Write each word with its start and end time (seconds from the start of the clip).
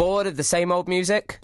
Bored 0.00 0.26
of 0.26 0.38
the 0.38 0.42
same 0.42 0.72
old 0.72 0.88
music? 0.88 1.38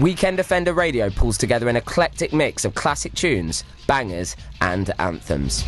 Weekend 0.00 0.38
Defender 0.38 0.72
Radio 0.72 1.10
pulls 1.10 1.36
together 1.36 1.68
an 1.68 1.76
eclectic 1.76 2.32
mix 2.32 2.64
of 2.64 2.74
classic 2.74 3.12
tunes, 3.12 3.64
bangers, 3.86 4.34
and 4.62 4.90
anthems. 4.98 5.62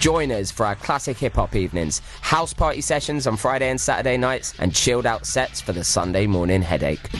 Join 0.00 0.32
us 0.32 0.50
for 0.50 0.66
our 0.66 0.74
classic 0.74 1.16
hip 1.16 1.34
hop 1.34 1.54
evenings, 1.54 2.00
house 2.20 2.52
party 2.52 2.80
sessions 2.80 3.28
on 3.28 3.36
Friday 3.36 3.70
and 3.70 3.80
Saturday 3.80 4.16
nights, 4.16 4.54
and 4.58 4.74
chilled 4.74 5.06
out 5.06 5.24
sets 5.24 5.60
for 5.60 5.70
the 5.70 5.84
Sunday 5.84 6.26
morning 6.26 6.62
headache. 6.62 7.12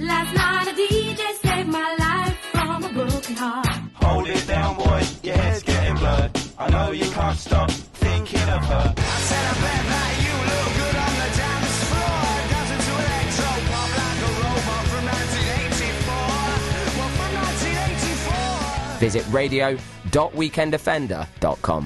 Last 0.00 0.34
night 0.34 0.66
a 0.66 0.74
DJ 0.74 1.32
saved 1.40 1.68
my 1.68 1.94
life 1.96 2.36
from 2.50 2.82
a 2.82 2.92
broken 2.92 3.36
heart. 3.36 3.68
Hold 4.02 4.26
it 4.26 4.44
down, 4.48 4.78
boy, 4.78 5.04
your 5.22 5.36
head's 5.36 5.62
getting 5.62 5.94
blurred. 5.94 6.32
I 6.58 6.70
know 6.70 6.90
you 6.90 7.08
can't 7.12 7.38
stop 7.38 7.70
thinking. 8.46 8.70
I 8.70 9.18
said 9.26 9.42
I 9.42 9.54
bet 9.64 9.82
that 9.90 10.12
you 10.22 10.34
look 10.50 10.70
good 10.78 10.96
on 11.02 11.12
the 11.20 11.28
dance 11.34 11.76
floor. 11.90 12.22
Dancing 12.52 12.82
to 12.86 12.92
electro 13.02 13.50
pop 13.70 13.90
like 13.98 14.20
a 14.22 14.30
robot 14.40 14.84
from 14.92 15.04
1984. 15.10 16.14
Well, 16.96 17.10
from 17.18 17.30
1984. 17.34 18.98
Visit 19.02 19.24
radio.weekenddefender.com. 19.32 21.82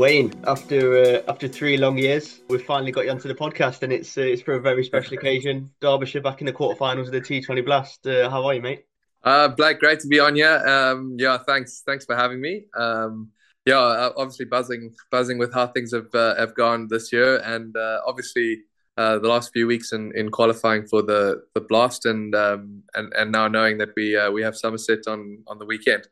Wayne, 0.00 0.32
after 0.46 0.96
uh, 0.96 1.22
after 1.28 1.46
three 1.46 1.76
long 1.76 1.98
years, 1.98 2.40
we've 2.48 2.64
finally 2.64 2.90
got 2.90 3.04
you 3.04 3.10
onto 3.10 3.28
the 3.28 3.34
podcast, 3.34 3.82
and 3.82 3.92
it's 3.92 4.16
uh, 4.16 4.22
it's 4.22 4.40
for 4.40 4.54
a 4.54 4.58
very 4.58 4.82
special 4.82 5.12
occasion. 5.12 5.68
Derbyshire 5.82 6.22
back 6.22 6.40
in 6.40 6.46
the 6.46 6.54
quarterfinals 6.54 7.08
of 7.08 7.12
the 7.12 7.20
T20 7.20 7.62
Blast. 7.66 8.06
Uh, 8.06 8.30
how 8.30 8.46
are 8.46 8.54
you, 8.54 8.62
mate? 8.62 8.86
Uh, 9.22 9.48
Blake, 9.48 9.78
great 9.78 10.00
to 10.00 10.08
be 10.08 10.18
on 10.18 10.36
here. 10.36 10.56
Um, 10.66 11.16
yeah, 11.18 11.36
thanks, 11.46 11.82
thanks 11.84 12.06
for 12.06 12.16
having 12.16 12.40
me. 12.40 12.64
Um, 12.74 13.28
yeah, 13.66 13.76
uh, 13.76 14.12
obviously 14.16 14.46
buzzing, 14.46 14.94
buzzing 15.10 15.36
with 15.36 15.52
how 15.52 15.66
things 15.66 15.92
have 15.92 16.14
uh, 16.14 16.34
have 16.36 16.54
gone 16.54 16.88
this 16.88 17.12
year, 17.12 17.36
and 17.44 17.76
uh, 17.76 18.00
obviously 18.06 18.62
uh, 18.96 19.18
the 19.18 19.28
last 19.28 19.52
few 19.52 19.66
weeks 19.66 19.92
in, 19.92 20.16
in 20.16 20.30
qualifying 20.30 20.86
for 20.86 21.02
the 21.02 21.42
the 21.54 21.60
Blast, 21.60 22.06
and 22.06 22.34
um, 22.34 22.84
and 22.94 23.12
and 23.12 23.30
now 23.30 23.48
knowing 23.48 23.76
that 23.76 23.90
we 23.94 24.16
uh, 24.16 24.30
we 24.30 24.40
have 24.40 24.56
Somerset 24.56 25.06
on 25.06 25.42
on 25.46 25.58
the 25.58 25.66
weekend. 25.66 26.08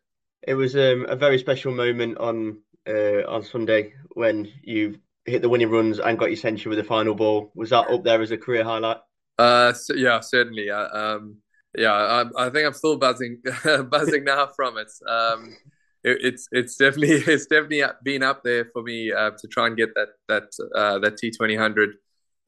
It 0.47 0.55
was 0.55 0.77
um, 0.77 1.07
a 1.09 1.17
very 1.17 1.39
special 1.39 1.73
moment 1.73 2.19
on 2.19 2.59
uh, 2.89 3.31
on 3.31 3.43
Sunday 3.43 3.93
when 4.11 4.51
you 4.63 4.99
hit 5.25 5.43
the 5.43 5.49
winning 5.49 5.71
runs 5.71 5.99
and 5.99 6.19
got 6.19 6.31
your 6.31 6.37
century 6.37 6.71
with 6.71 6.79
the 6.79 6.85
final 6.85 7.15
ball. 7.15 7.53
Was 7.55 7.71
that 7.71 7.91
up 7.91 8.05
there 8.05 8.23
as 8.23 8.31
a 8.31 8.39
career 8.39 8.65
highlight? 8.65 8.99
Uh, 9.39 9.73
so, 9.73 9.95
yeah, 9.95 10.21
certainly. 10.21 10.71
Uh, 10.71 10.89
um, 10.89 11.37
yeah, 11.77 11.93
I, 11.93 12.47
I, 12.47 12.51
think 12.51 12.67
I'm 12.67 12.73
still 12.73 12.97
buzzing, 12.97 13.43
buzzing 13.91 14.25
now 14.25 14.49
from 14.57 14.79
it. 14.79 14.91
Um, 15.07 15.57
it, 16.03 16.19
it's 16.23 16.49
it's 16.53 16.77
definitely 16.77 17.17
it's 17.33 17.47
definitely 17.47 17.83
been 18.03 18.23
up 18.23 18.43
there 18.43 18.67
for 18.73 18.83
me 18.83 19.13
uh, 19.13 19.31
to 19.39 19.49
try 19.49 19.67
and 19.67 19.77
get 19.77 19.95
that 19.95 20.09
that 20.29 20.45
uh, 20.75 20.99
that 21.01 21.17
T 21.19 21.31
twenty 21.31 21.57
hundred, 21.57 21.97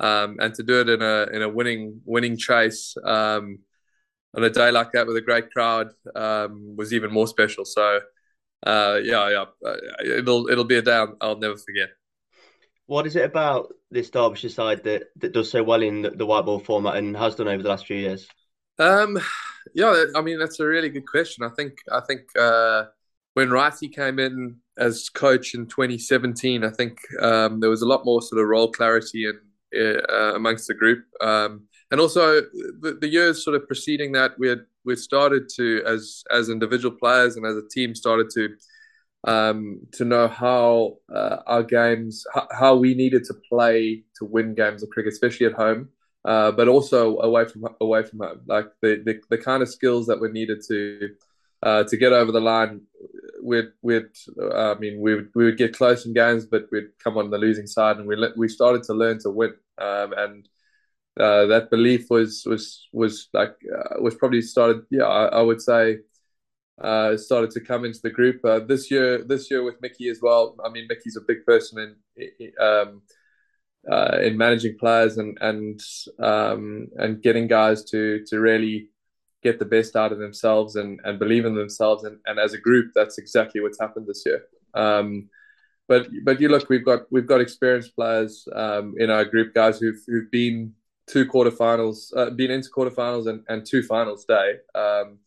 um, 0.01 0.37
and 0.41 0.55
to 0.55 0.63
do 0.63 0.81
it 0.81 0.89
in 0.89 1.03
a 1.03 1.27
in 1.33 1.43
a 1.43 1.49
winning 1.49 2.01
winning 2.05 2.37
chase 2.37 2.97
um, 3.05 3.59
on 4.37 4.45
a 4.45 4.51
day 4.51 4.71
like 4.71 4.93
that 4.93 5.07
with 5.07 5.17
a 5.17 5.21
great 5.21 5.51
crowd 5.51 5.91
um, 6.15 6.75
was 6.77 6.93
even 6.93 7.13
more 7.13 7.27
special. 7.27 7.65
So 7.65 8.01
uh, 8.67 8.99
yeah, 9.03 9.31
yeah, 9.31 9.45
uh, 9.67 9.77
it'll 10.05 10.49
it'll 10.49 10.65
be 10.65 10.77
a 10.77 10.83
day 10.83 11.05
I'll, 11.21 11.39
never 11.39 11.57
forget. 11.57 11.89
What 12.87 13.07
is 13.07 13.17
it 13.17 13.25
about 13.25 13.73
this 13.91 14.11
Derbyshire 14.11 14.51
side 14.51 14.83
that, 14.85 15.05
that 15.17 15.33
does 15.33 15.51
so 15.51 15.63
well 15.63 15.83
in 15.83 16.03
the, 16.03 16.11
the 16.11 16.27
white 16.27 16.45
ball 16.45 16.59
format 16.59 16.97
and 16.97 17.17
has 17.17 17.37
done 17.37 17.49
over 17.49 17.63
the 17.63 17.69
last 17.69 17.87
few 17.87 17.97
years? 17.97 18.27
Um, 18.79 19.19
yeah, 19.75 20.05
I 20.15 20.23
mean 20.23 20.39
that's 20.39 20.61
a 20.61 20.67
really 20.67 20.89
good 20.89 21.07
question. 21.07 21.45
I 21.45 21.51
think 21.51 21.79
I 21.91 22.01
think 22.01 22.23
uh, 22.39 22.85
when 23.35 23.49
Wrighty 23.49 23.95
came 23.95 24.19
in 24.19 24.57
as 24.77 25.09
coach 25.09 25.55
in 25.55 25.67
2017, 25.67 26.65
I 26.65 26.71
think 26.71 26.99
um, 27.21 27.61
there 27.61 27.71
was 27.71 27.83
a 27.83 27.87
lot 27.87 28.05
more 28.05 28.23
sort 28.23 28.41
of 28.41 28.49
role 28.49 28.71
clarity 28.73 29.27
and 29.27 29.39
uh, 29.75 30.35
amongst 30.35 30.67
the 30.67 30.75
group. 30.75 31.05
Um, 31.21 31.67
and 31.91 32.01
also 32.01 32.41
the, 32.81 32.99
the, 33.01 33.09
years 33.09 33.45
sort 33.45 33.57
of 33.57 33.67
preceding 33.67 34.13
that, 34.13 34.39
we 34.39 34.49
had 34.49 34.61
we 34.85 34.97
started 34.97 35.49
to 35.57 35.83
as 35.87 36.25
as 36.31 36.49
individual 36.49 36.97
players 36.97 37.37
and 37.37 37.47
as 37.47 37.57
a 37.57 37.69
team 37.69 37.95
started 37.95 38.31
to 38.35 38.49
um, 39.25 39.81
to 39.93 40.05
know 40.05 40.29
how 40.29 40.97
uh, 41.15 41.39
our 41.47 41.63
games, 41.63 42.25
how, 42.33 42.49
how, 42.51 42.77
we 42.77 42.95
needed 42.95 43.25
to 43.25 43.35
play 43.49 44.05
to 44.19 44.25
win 44.25 44.55
games 44.55 44.83
of 44.83 44.89
cricket, 44.89 45.13
especially 45.13 45.47
at 45.47 45.53
home, 45.53 45.91
uh, 46.25 46.53
but 46.53 46.69
also 46.69 47.19
away 47.19 47.45
from 47.45 47.67
away 47.81 48.03
from 48.03 48.21
home. 48.21 48.41
Like 48.47 48.69
the, 48.81 49.03
the, 49.05 49.21
the 49.29 49.39
kind 49.39 49.63
of 49.63 49.69
skills 49.69 50.07
that 50.07 50.21
were 50.21 50.31
needed 50.31 50.63
to 50.69 51.11
uh, 51.63 51.85
to 51.85 51.97
get 51.97 52.13
over 52.13 52.33
the 52.33 52.41
line. 52.41 52.83
We'd, 53.43 53.69
we'd 53.83 54.09
I 54.55 54.75
mean, 54.75 55.01
we 55.01 55.15
would, 55.15 55.31
we 55.35 55.45
would 55.45 55.59
get 55.59 55.77
close 55.77 56.07
in 56.07 56.13
games, 56.15 56.47
but 56.47 56.67
we'd 56.71 56.99
come 57.03 57.19
on 57.19 57.31
the 57.31 57.39
losing 57.39 57.67
side, 57.67 57.99
and 57.99 58.07
we 58.07 58.17
we 58.37 58.49
started 58.49 58.83
to 58.85 58.95
learn 58.95 59.19
to 59.21 59.31
win. 59.31 59.55
Um, 59.77 60.15
and 60.17 60.49
uh, 61.19 61.47
that 61.47 61.71
belief 61.71 62.07
was 62.11 62.45
was 62.47 62.89
was 62.93 63.29
like 63.33 63.55
uh, 63.75 64.01
was 64.01 64.15
probably 64.15 64.43
started. 64.43 64.83
Yeah, 64.91 65.05
I, 65.05 65.27
I 65.27 65.43
would 65.43 65.61
say 65.61 65.99
uh, 66.81 67.17
started 67.17 67.51
to 67.53 67.61
come 67.61 67.85
into 67.85 68.01
the 68.03 68.11
group 68.11 68.45
uh, 68.45 68.61
this 68.61 68.91
year. 68.91 69.25
This 69.25 69.51
year 69.51 69.63
with 69.63 69.81
Mickey 69.83 70.09
as 70.09 70.21
well. 70.23 70.57
I 70.65 70.71
mean, 70.71 70.87
Mickey's 70.89 71.17
a 71.17 71.27
big 71.27 71.45
person 71.45 71.97
in 72.17 72.53
um, 72.61 73.03
uh, 73.91 74.19
in 74.23 74.37
managing 74.37 74.77
players 74.79 75.19
and 75.19 75.37
and 75.41 75.81
um, 76.19 76.89
and 76.97 77.23
getting 77.23 77.49
guys 77.49 77.85
to 77.87 78.25
to 78.27 78.41
really 78.41 78.91
get 79.43 79.59
the 79.59 79.65
best 79.65 79.97
out 79.97 80.13
of 80.13 80.19
themselves 80.19 80.77
and 80.77 81.01
and 81.05 81.19
believe 81.19 81.45
in 81.45 81.55
themselves. 81.55 82.05
And, 82.05 82.19
and 82.27 82.39
as 82.39 82.53
a 82.53 82.59
group, 82.59 82.93
that's 82.95 83.19
exactly 83.19 83.61
what's 83.61 83.81
happened 83.81 84.07
this 84.07 84.23
year. 84.25 84.45
Um, 84.75 85.29
but 85.89 86.09
but 86.25 86.41
you 86.41 86.49
look, 86.49 86.69
we've 86.69 86.85
got 86.85 87.01
we've 87.11 87.27
got 87.27 87.41
experienced 87.41 87.97
players 87.97 88.47
um, 88.55 88.95
in 88.99 89.11
our 89.11 89.25
group, 89.25 89.55
guys 89.55 89.81
who've 89.81 90.01
who've 90.07 90.31
been 90.31 90.73
two 91.11 91.27
quarterfinals, 91.27 92.17
uh, 92.17 92.31
been 92.31 92.51
into 92.51 92.71
quarterfinals 92.71 93.27
and, 93.27 93.43
and 93.49 93.67
two 93.67 93.83
finals 93.83 94.25
day. 94.25 94.57
Um, 94.75 95.19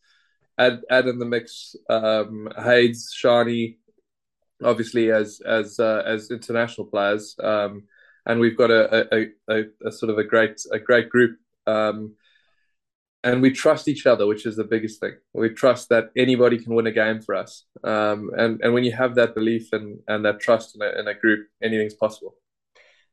add 0.57 0.81
add 0.89 1.07
in 1.07 1.19
the 1.19 1.25
mix 1.25 1.75
um, 1.89 2.47
Hayes, 2.57 3.13
Shani, 3.13 3.77
obviously 4.63 5.11
as 5.11 5.41
as 5.45 5.79
uh, 5.79 6.03
as 6.05 6.31
international 6.31 6.87
players, 6.87 7.35
um, 7.43 7.83
and 8.25 8.39
we've 8.39 8.57
got 8.57 8.71
a, 8.71 9.07
a, 9.13 9.27
a, 9.49 9.63
a, 9.85 9.91
sort 9.91 10.09
of 10.09 10.17
a 10.17 10.23
great 10.23 10.61
a 10.71 10.79
great 10.79 11.09
group. 11.09 11.37
Um, 11.67 12.15
and 13.25 13.41
we 13.41 13.51
trust 13.51 13.87
each 13.87 14.05
other, 14.05 14.27
which 14.27 14.45
is 14.45 14.57
the 14.57 14.65
biggest 14.65 14.99
thing. 14.99 15.13
We 15.33 15.47
trust 15.49 15.87
that 15.89 16.09
anybody 16.17 16.57
can 16.59 16.75
win 16.75 16.87
a 16.87 16.91
game 16.91 17.21
for 17.21 17.35
us, 17.35 17.65
um, 17.83 18.31
and 18.37 18.61
and 18.61 18.73
when 18.73 18.83
you 18.83 18.91
have 18.91 19.15
that 19.15 19.33
belief 19.33 19.71
and, 19.73 19.99
and 20.07 20.25
that 20.25 20.39
trust 20.39 20.75
in 20.75 20.81
a, 20.81 20.99
in 20.99 21.07
a 21.07 21.13
group, 21.13 21.47
anything's 21.61 21.93
possible. 21.93 22.35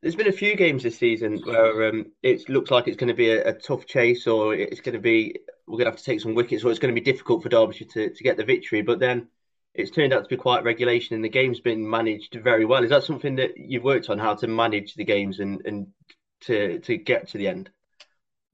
There's 0.02 0.16
been 0.16 0.28
a 0.28 0.32
few 0.32 0.56
games 0.56 0.82
this 0.82 0.98
season 0.98 1.38
where 1.44 1.88
um, 1.88 2.06
it 2.22 2.48
looks 2.48 2.70
like 2.70 2.88
it's 2.88 2.96
going 2.96 3.08
to 3.08 3.14
be 3.14 3.30
a, 3.30 3.48
a, 3.48 3.52
tough 3.52 3.86
chase, 3.86 4.26
or 4.26 4.54
it's 4.54 4.80
going 4.80 4.94
to 4.94 5.00
be 5.00 5.36
we're 5.66 5.76
going 5.76 5.84
to 5.84 5.90
have 5.90 5.98
to 5.98 6.04
take 6.04 6.20
some 6.20 6.34
wickets, 6.34 6.64
or 6.64 6.70
it's 6.70 6.78
going 6.78 6.94
to 6.94 7.00
be 7.00 7.04
difficult 7.04 7.42
for 7.42 7.50
Derbyshire 7.50 7.88
to, 7.92 8.10
to 8.10 8.24
get 8.24 8.38
the 8.38 8.44
victory. 8.44 8.80
But 8.80 8.98
then 8.98 9.28
it's 9.74 9.90
turned 9.90 10.14
out 10.14 10.22
to 10.22 10.28
be 10.28 10.36
quite 10.36 10.64
regulation, 10.64 11.14
and 11.14 11.24
the 11.24 11.28
game's 11.28 11.60
been 11.60 11.88
managed 11.88 12.34
very 12.42 12.64
well. 12.64 12.82
Is 12.82 12.90
that 12.90 13.04
something 13.04 13.36
that 13.36 13.58
you've 13.58 13.84
worked 13.84 14.08
on, 14.08 14.18
how 14.18 14.34
to 14.36 14.46
manage 14.46 14.94
the 14.94 15.04
games 15.04 15.38
and, 15.38 15.60
and 15.66 15.88
to 16.42 16.78
to 16.80 16.96
get 16.96 17.28
to 17.28 17.38
the 17.38 17.48
end? 17.48 17.68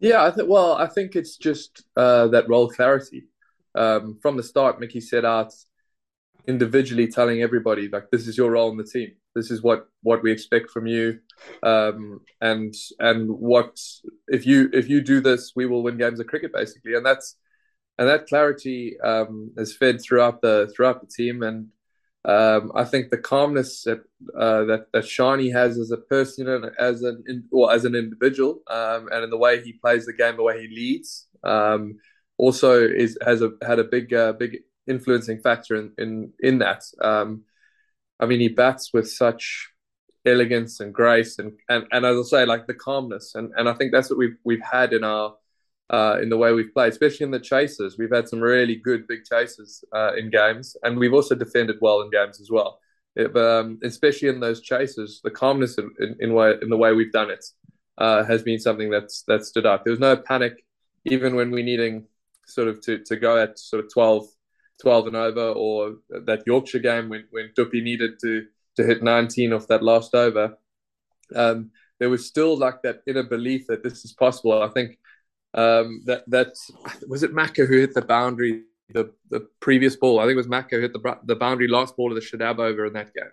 Yeah, 0.00 0.24
I 0.24 0.32
think. 0.32 0.48
Well, 0.48 0.72
I 0.72 0.88
think 0.88 1.14
it's 1.14 1.36
just 1.36 1.84
uh, 1.96 2.26
that 2.28 2.48
role 2.48 2.68
clarity 2.68 3.28
um, 3.76 4.18
from 4.20 4.36
the 4.36 4.42
start. 4.42 4.80
Mickey 4.80 5.00
set 5.00 5.24
out 5.24 5.54
individually 6.46 7.08
telling 7.08 7.42
everybody 7.42 7.88
like 7.88 8.10
this 8.10 8.26
is 8.26 8.36
your 8.36 8.52
role 8.52 8.70
in 8.70 8.76
the 8.76 8.84
team. 8.84 9.12
This 9.34 9.50
is 9.50 9.62
what 9.62 9.88
what 10.02 10.22
we 10.22 10.32
expect 10.32 10.70
from 10.70 10.86
you. 10.86 11.18
Um, 11.62 12.20
and 12.40 12.74
and 12.98 13.30
what 13.30 13.78
if 14.28 14.46
you 14.46 14.70
if 14.72 14.88
you 14.88 15.00
do 15.00 15.20
this 15.20 15.52
we 15.56 15.66
will 15.66 15.82
win 15.82 15.98
games 15.98 16.20
of 16.20 16.26
cricket 16.26 16.52
basically. 16.52 16.94
And 16.94 17.04
that's 17.04 17.36
and 17.98 18.08
that 18.08 18.26
clarity 18.26 18.98
um, 19.00 19.52
is 19.56 19.76
fed 19.76 20.00
throughout 20.00 20.42
the 20.42 20.72
throughout 20.74 21.00
the 21.00 21.06
team. 21.06 21.42
And 21.42 21.68
um, 22.24 22.72
I 22.74 22.84
think 22.84 23.10
the 23.10 23.18
calmness 23.18 23.84
that 23.84 24.00
uh, 24.38 24.64
that 24.64 24.86
that 24.92 25.04
Shani 25.04 25.52
has 25.52 25.78
as 25.78 25.90
a 25.90 25.96
person 25.96 26.48
and 26.48 26.70
as 26.78 27.02
an 27.02 27.48
or 27.52 27.72
as 27.72 27.84
an 27.84 27.94
individual, 27.94 28.62
um, 28.68 29.08
and 29.12 29.24
in 29.24 29.30
the 29.30 29.38
way 29.38 29.62
he 29.62 29.72
plays 29.72 30.06
the 30.06 30.12
game, 30.12 30.36
the 30.36 30.42
way 30.42 30.60
he 30.60 30.68
leads, 30.68 31.26
um, 31.44 31.98
also 32.36 32.80
is 32.80 33.16
has 33.24 33.42
a 33.42 33.52
had 33.66 33.78
a 33.78 33.84
big 33.84 34.12
uh, 34.12 34.32
big 34.32 34.58
influencing 34.88 35.40
factor 35.40 35.76
in 35.76 35.92
in 35.98 36.32
in 36.40 36.58
that. 36.58 36.84
Um, 37.00 37.44
I 38.18 38.26
mean, 38.26 38.40
he 38.40 38.48
bats 38.48 38.92
with 38.92 39.10
such 39.10 39.70
elegance 40.24 40.80
and 40.80 40.92
grace, 40.92 41.38
and 41.38 41.52
and, 41.68 41.86
and 41.92 42.04
as 42.04 42.18
I 42.18 42.22
say, 42.22 42.46
like 42.46 42.66
the 42.66 42.74
calmness, 42.74 43.34
and, 43.34 43.52
and 43.56 43.68
I 43.68 43.74
think 43.74 43.92
that's 43.92 44.10
what 44.10 44.18
we've 44.18 44.36
we've 44.44 44.62
had 44.62 44.92
in 44.92 45.04
our 45.04 45.34
uh, 45.90 46.18
in 46.20 46.28
the 46.28 46.36
way 46.36 46.52
we've 46.52 46.72
played, 46.72 46.92
especially 46.92 47.24
in 47.24 47.30
the 47.30 47.40
chases. 47.40 47.96
We've 47.98 48.12
had 48.12 48.28
some 48.28 48.40
really 48.40 48.76
good 48.76 49.06
big 49.06 49.24
chases 49.24 49.84
uh, 49.94 50.14
in 50.16 50.30
games, 50.30 50.76
and 50.82 50.98
we've 50.98 51.14
also 51.14 51.34
defended 51.34 51.76
well 51.80 52.00
in 52.02 52.10
games 52.10 52.40
as 52.40 52.50
well. 52.50 52.80
It, 53.14 53.34
um, 53.36 53.78
especially 53.82 54.28
in 54.28 54.40
those 54.40 54.60
chases, 54.60 55.20
the 55.24 55.30
calmness 55.30 55.78
in, 55.78 55.90
in, 56.00 56.16
in, 56.20 56.34
way, 56.34 56.54
in 56.60 56.68
the 56.68 56.76
way 56.76 56.92
we've 56.92 57.12
done 57.12 57.30
it 57.30 57.44
uh, 57.96 58.24
has 58.24 58.42
been 58.42 58.58
something 58.58 58.90
that's 58.90 59.22
that 59.22 59.44
stood 59.44 59.64
out. 59.64 59.84
There 59.84 59.92
was 59.92 60.00
no 60.00 60.16
panic, 60.16 60.64
even 61.04 61.34
when 61.34 61.50
we're 61.50 61.64
needing 61.64 62.06
sort 62.46 62.68
of 62.68 62.80
to, 62.82 62.98
to 63.04 63.16
go 63.16 63.38
at 63.38 63.58
sort 63.58 63.84
of 63.84 63.92
12, 63.92 64.26
12 64.82 65.08
and 65.08 65.16
over, 65.16 65.50
or 65.50 65.96
that 66.08 66.42
Yorkshire 66.46 66.80
game 66.80 67.08
when 67.08 67.24
when 67.30 67.52
Duppy 67.56 67.80
needed 67.80 68.18
to 68.22 68.46
to 68.76 68.84
hit 68.84 69.02
19 69.02 69.52
off 69.52 69.68
that 69.68 69.82
last 69.82 70.14
over. 70.14 70.56
Um, 71.34 71.70
there 71.98 72.10
was 72.10 72.26
still 72.26 72.56
like 72.56 72.82
that 72.82 73.00
inner 73.06 73.22
belief 73.22 73.66
that 73.68 73.82
this 73.82 74.04
is 74.04 74.12
possible. 74.12 74.62
I 74.62 74.68
think 74.68 74.98
um, 75.54 76.02
that 76.04 76.24
that 76.28 76.52
was 77.08 77.22
it 77.22 77.32
Maka 77.32 77.64
who 77.64 77.78
hit 77.78 77.94
the 77.94 78.02
boundary 78.02 78.64
the 78.90 79.12
the 79.30 79.48
previous 79.60 79.96
ball. 79.96 80.20
I 80.20 80.24
think 80.24 80.34
it 80.34 80.36
was 80.36 80.48
Maka 80.48 80.76
who 80.76 80.82
hit 80.82 80.92
the 80.92 81.18
the 81.24 81.36
boundary 81.36 81.68
last 81.68 81.96
ball 81.96 82.10
of 82.10 82.14
the 82.14 82.20
Shadab 82.20 82.58
over 82.58 82.86
in 82.86 82.92
that 82.92 83.14
game. 83.14 83.32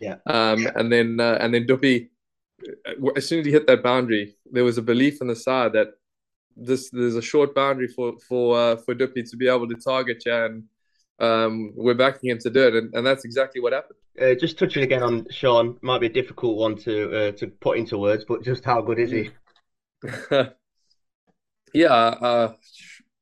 Yeah. 0.00 0.16
Um, 0.26 0.66
and 0.74 0.92
then 0.92 1.20
uh, 1.20 1.38
and 1.40 1.54
then 1.54 1.66
Duppy, 1.66 2.10
uh, 2.86 3.10
as 3.16 3.26
soon 3.28 3.40
as 3.40 3.46
he 3.46 3.52
hit 3.52 3.66
that 3.66 3.82
boundary, 3.82 4.36
there 4.50 4.64
was 4.64 4.78
a 4.78 4.82
belief 4.82 5.22
on 5.22 5.28
the 5.28 5.36
side 5.36 5.72
that 5.72 5.88
this 6.56 6.90
there's 6.90 7.16
a 7.16 7.22
short 7.22 7.54
boundary 7.54 7.88
for 7.88 8.18
for 8.28 8.58
uh, 8.58 8.76
for 8.76 8.94
Duppy 8.94 9.22
to 9.22 9.36
be 9.36 9.48
able 9.48 9.68
to 9.68 9.76
target 9.76 10.24
you, 10.26 10.34
and 10.34 10.64
um, 11.18 11.72
we're 11.76 11.94
backing 11.94 12.30
him 12.30 12.38
to 12.38 12.50
do 12.50 12.66
it, 12.68 12.74
and, 12.74 12.94
and 12.94 13.06
that's 13.06 13.24
exactly 13.24 13.60
what 13.60 13.72
happened. 13.72 13.98
Uh, 14.20 14.34
just 14.34 14.58
touching 14.58 14.82
again 14.82 15.02
on 15.02 15.26
Shan, 15.30 15.76
might 15.80 16.00
be 16.00 16.06
a 16.06 16.12
difficult 16.12 16.56
one 16.56 16.76
to 16.78 17.28
uh, 17.28 17.32
to 17.32 17.46
put 17.46 17.78
into 17.78 17.98
words, 17.98 18.24
but 18.26 18.42
just 18.42 18.64
how 18.64 18.82
good 18.82 18.98
is 18.98 19.10
he? 19.10 19.30
yeah, 21.74 21.88
uh, 21.88 22.52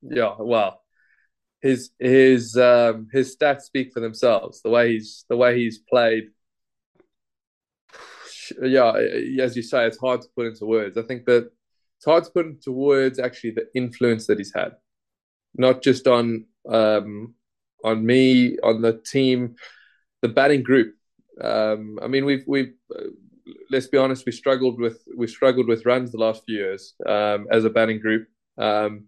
yeah. 0.03 0.35
Well, 0.39 0.83
his 1.61 1.91
his 1.99 2.57
um, 2.57 3.09
his 3.13 3.37
stats 3.37 3.63
speak 3.63 3.93
for 3.93 4.01
themselves. 4.01 4.63
The 4.63 4.71
way 4.71 4.93
he's 4.93 5.25
the 5.29 5.37
way 5.37 5.59
he's 5.59 5.79
played. 5.79 6.31
Yeah, 8.61 8.93
as 9.41 9.55
you 9.57 9.63
say, 9.63 9.87
it's 9.87 9.99
hard 9.99 10.23
to 10.23 10.29
put 10.35 10.47
into 10.47 10.67
words. 10.67 10.99
I 10.99 11.03
think 11.03 11.25
that 11.27 11.51
it's 11.99 12.07
hard 12.07 12.25
to 12.25 12.31
put 12.31 12.47
into 12.47 12.73
words 12.73 13.19
actually 13.21 13.53
the 13.53 13.67
influence 13.75 14.27
that 14.27 14.39
he's 14.39 14.53
had, 14.53 14.73
not 15.55 15.83
just 15.83 16.09
on 16.09 16.47
um, 16.69 17.35
on 17.85 18.05
me, 18.05 18.59
on 18.63 18.83
the 18.83 19.01
team, 19.05 19.57
the 20.23 20.29
batting 20.29 20.63
group. 20.63 20.95
Um, 21.41 21.99
I 22.03 22.07
mean, 22.07 22.25
we've 22.25 22.45
we've 22.47 22.75
uh, 22.95 23.11
let's 23.71 23.87
be 23.87 23.99
honest, 23.99 24.27
we 24.27 24.33
struggled 24.33 24.79
with 24.79 25.03
we 25.17 25.27
struggled 25.27 25.69
with 25.69 25.87
runs 25.87 26.13
the 26.13 26.19
last 26.19 26.45
few 26.45 26.59
years 26.59 26.95
um, 27.07 27.47
as 27.51 27.65
a 27.65 27.71
batting 27.71 28.01
group, 28.01 28.29
um, 28.59 29.05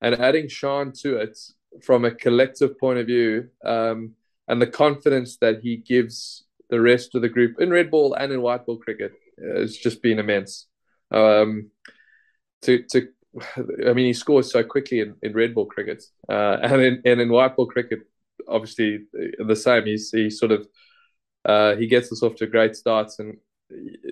and 0.00 0.14
adding 0.14 0.48
Shan 0.48 0.92
to 1.02 1.16
it 1.16 1.38
from 1.82 2.04
a 2.04 2.14
collective 2.14 2.78
point 2.78 2.98
of 2.98 3.06
view, 3.06 3.48
um, 3.64 4.12
and 4.48 4.60
the 4.60 4.66
confidence 4.66 5.36
that 5.38 5.60
he 5.60 5.76
gives 5.76 6.44
the 6.70 6.80
rest 6.80 7.14
of 7.14 7.22
the 7.22 7.28
group 7.28 7.60
in 7.60 7.70
red 7.70 7.90
ball 7.90 8.14
and 8.14 8.32
in 8.32 8.40
white 8.40 8.64
ball 8.66 8.78
cricket 8.78 9.12
has 9.56 9.76
just 9.76 10.02
been 10.02 10.18
immense. 10.18 10.66
Um, 11.10 11.70
to 12.62 12.82
to 12.90 13.08
I 13.58 13.92
mean, 13.92 14.06
he 14.06 14.12
scores 14.12 14.50
so 14.52 14.62
quickly 14.62 15.00
in, 15.00 15.14
in 15.22 15.32
red 15.32 15.54
ball 15.54 15.66
cricket, 15.66 16.04
uh, 16.28 16.58
and 16.62 16.82
in 16.82 17.02
and 17.04 17.20
in 17.20 17.28
white 17.30 17.56
ball 17.56 17.66
cricket, 17.66 18.00
obviously 18.48 19.00
the 19.12 19.56
same. 19.56 19.86
He's 19.86 20.10
he 20.10 20.30
sort 20.30 20.52
of 20.52 20.68
uh, 21.44 21.76
he 21.76 21.86
gets 21.86 22.12
us 22.12 22.22
off 22.22 22.36
to 22.36 22.46
great 22.46 22.76
starts, 22.76 23.18
and 23.18 23.36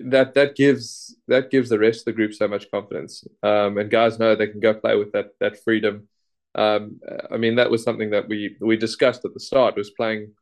that 0.05 0.33
that 0.33 0.55
gives 0.55 1.15
that 1.27 1.51
gives 1.51 1.69
the 1.69 1.79
rest 1.79 2.01
of 2.01 2.05
the 2.05 2.13
group 2.13 2.33
so 2.33 2.47
much 2.47 2.69
confidence. 2.69 3.23
Um, 3.41 3.77
and 3.77 3.89
guys 3.89 4.19
know 4.19 4.35
they 4.35 4.47
can 4.47 4.59
go 4.59 4.73
play 4.73 4.95
with 4.95 5.11
that 5.13 5.31
that 5.39 5.63
freedom. 5.63 6.07
Um, 6.55 6.99
I 7.31 7.37
mean, 7.37 7.55
that 7.55 7.71
was 7.71 7.83
something 7.83 8.11
that 8.11 8.27
we 8.27 8.57
we 8.59 8.77
discussed 8.77 9.25
at 9.25 9.33
the 9.33 9.39
start 9.39 9.75
was 9.75 9.91
playing 9.91 10.33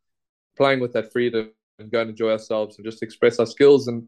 playing 0.57 0.79
with 0.79 0.93
that 0.93 1.11
freedom 1.11 1.51
and 1.79 1.91
go 1.91 2.01
and 2.01 2.09
enjoy 2.09 2.31
ourselves 2.31 2.77
and 2.77 2.85
just 2.85 3.03
express 3.03 3.39
our 3.39 3.45
skills. 3.45 3.87
And 3.87 4.07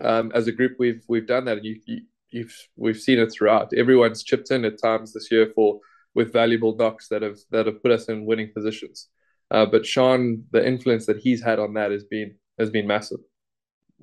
um, 0.00 0.32
as 0.34 0.46
a 0.46 0.52
group, 0.52 0.76
we've 0.78 1.04
we've 1.08 1.26
done 1.26 1.44
that, 1.46 1.58
and 1.58 1.66
you, 1.66 1.80
you 1.86 2.00
you've 2.32 2.56
we've 2.76 3.00
seen 3.00 3.18
it 3.18 3.32
throughout. 3.32 3.72
Everyone's 3.76 4.22
chipped 4.22 4.50
in 4.50 4.64
at 4.64 4.80
times 4.80 5.12
this 5.12 5.30
year 5.30 5.52
for 5.54 5.80
with 6.14 6.32
valuable 6.32 6.76
knocks 6.76 7.08
that 7.08 7.22
have 7.22 7.38
that 7.50 7.66
have 7.66 7.82
put 7.82 7.92
us 7.92 8.08
in 8.08 8.26
winning 8.26 8.50
positions. 8.54 9.08
Uh, 9.50 9.66
but 9.66 9.86
Shan, 9.86 10.44
the 10.50 10.66
influence 10.66 11.06
that 11.06 11.18
he's 11.18 11.42
had 11.42 11.58
on 11.58 11.74
that 11.74 11.90
has 11.90 12.04
been 12.04 12.34
has 12.58 12.70
been 12.70 12.86
massive. 12.86 13.20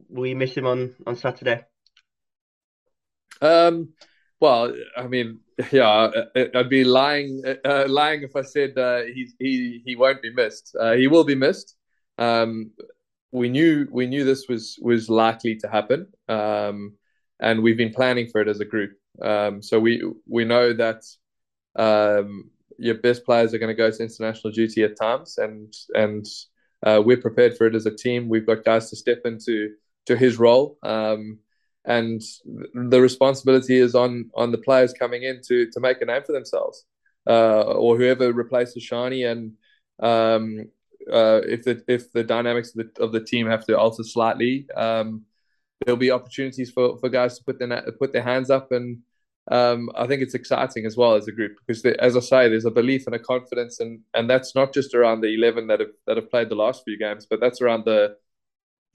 Will 0.10 0.28
you 0.28 0.36
miss 0.36 0.54
him 0.54 0.66
on 0.66 0.96
on 1.06 1.16
Saturday? 1.16 1.66
Um, 3.42 3.94
well, 4.40 4.74
I 4.98 5.08
mean, 5.08 5.40
yeah, 5.72 6.10
I'd 6.56 6.70
be 6.70 6.84
lying 6.84 7.44
uh, 7.66 7.86
lying 7.88 8.24
if 8.24 8.36
I 8.36 8.44
said 8.44 8.78
uh, 8.78 9.02
he 9.04 9.30
he 9.40 9.82
he 9.86 9.96
won't 9.96 10.22
be 10.22 10.34
missed. 10.34 10.76
Uh, 10.80 10.94
he 10.94 11.08
will 11.08 11.24
be 11.24 11.36
missed. 11.36 11.76
Um, 12.18 12.72
we 13.32 13.50
knew 13.50 13.88
we 13.92 14.08
knew 14.08 14.24
this 14.24 14.48
was 14.48 14.78
was 14.82 15.10
likely 15.10 15.56
to 15.58 15.68
happen. 15.68 16.08
Um, 16.28 16.94
and 17.40 17.64
we've 17.64 17.78
been 17.78 17.94
planning 17.94 18.28
for 18.28 18.42
it 18.42 18.48
as 18.48 18.60
a 18.60 18.66
group. 18.66 18.92
Um, 19.22 19.62
so 19.62 19.80
we 19.80 20.04
we 20.28 20.46
know 20.46 20.74
that 20.74 21.04
um, 21.76 22.50
your 22.78 22.96
best 22.96 23.26
players 23.26 23.54
are 23.54 23.58
going 23.58 23.76
to 23.76 23.84
go 23.84 23.92
to 23.92 24.04
international 24.04 24.54
duty 24.54 24.84
at 24.84 24.98
times, 24.98 25.38
and 25.38 25.74
and 25.94 26.26
uh, 26.86 27.02
we're 27.04 27.18
prepared 27.18 27.58
for 27.58 27.68
it 27.68 27.76
as 27.76 27.86
a 27.86 27.96
team. 27.96 28.30
We've 28.30 28.46
got 28.46 28.64
guys 28.64 28.90
to 28.90 28.96
step 28.96 29.22
into 29.26 29.72
to 30.06 30.16
his 30.16 30.40
role, 30.40 30.78
um, 30.84 31.40
and 31.86 32.22
the 32.74 33.02
responsibility 33.02 33.78
is 33.78 33.96
on 33.96 34.30
on 34.36 34.52
the 34.52 34.58
players 34.58 34.94
coming 34.94 35.24
in 35.24 35.42
to 35.48 35.70
to 35.72 35.80
make 35.80 36.02
a 36.02 36.06
name 36.06 36.24
for 36.26 36.34
themselves, 36.34 36.86
uh, 37.28 37.62
or 37.62 37.98
whoever 37.98 38.32
replaces 38.32 38.88
Shani. 38.88 39.30
And 39.30 39.54
um, 40.02 40.70
uh, 41.12 41.42
if 41.46 41.64
the 41.64 41.84
if 41.88 42.12
the 42.12 42.24
dynamics 42.24 42.76
of 42.76 42.94
the, 42.94 43.04
of 43.04 43.12
the 43.12 43.24
team 43.24 43.48
have 43.48 43.66
to 43.66 43.78
alter 43.78 44.04
slightly, 44.04 44.68
um, 44.76 45.26
there'll 45.80 45.98
be 45.98 46.12
opportunities 46.12 46.72
for, 46.72 46.98
for 47.00 47.10
guys 47.10 47.38
to 47.38 47.44
put 47.44 47.60
their 47.60 47.82
put 48.00 48.14
their 48.14 48.24
hands 48.24 48.50
up, 48.50 48.72
and 48.72 49.00
um, 49.52 49.90
I 49.96 50.08
think 50.08 50.22
it's 50.22 50.36
exciting 50.36 50.86
as 50.86 50.98
well 50.98 51.16
as 51.16 51.28
a 51.28 51.32
group 51.32 51.58
because, 51.66 51.84
as 51.86 52.16
I 52.16 52.20
say, 52.20 52.50
there's 52.50 52.66
a 52.66 52.72
belief 52.72 53.06
and 53.08 53.16
a 53.16 53.20
confidence, 53.20 53.80
and 53.80 54.02
and 54.14 54.30
that's 54.30 54.56
not 54.56 54.74
just 54.74 54.94
around 54.94 55.22
the 55.22 55.34
11 55.36 55.68
that 55.68 55.80
have 55.80 55.92
that 56.08 56.18
have 56.18 56.30
played 56.30 56.50
the 56.50 56.56
last 56.56 56.84
few 56.84 56.98
games, 56.98 57.26
but 57.30 57.40
that's 57.40 57.62
around 57.62 57.86
the 57.86 58.16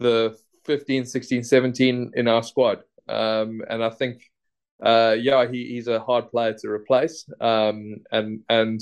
the 0.01 0.37
15, 0.65 1.07
16, 1.07 1.45
17 1.45 2.13
in 2.15 2.29
our 2.29 2.43
squad, 2.43 2.83
um, 3.09 3.63
and 3.69 3.83
I 3.85 3.91
think. 3.91 4.23
Uh, 4.83 5.17
yeah, 5.19 5.47
he, 5.49 5.69
he's 5.69 5.87
a 5.87 6.01
hard 6.01 6.31
player 6.31 6.53
to 6.53 6.69
replace, 6.69 7.25
um, 7.41 7.97
and 8.11 8.41
and 8.49 8.81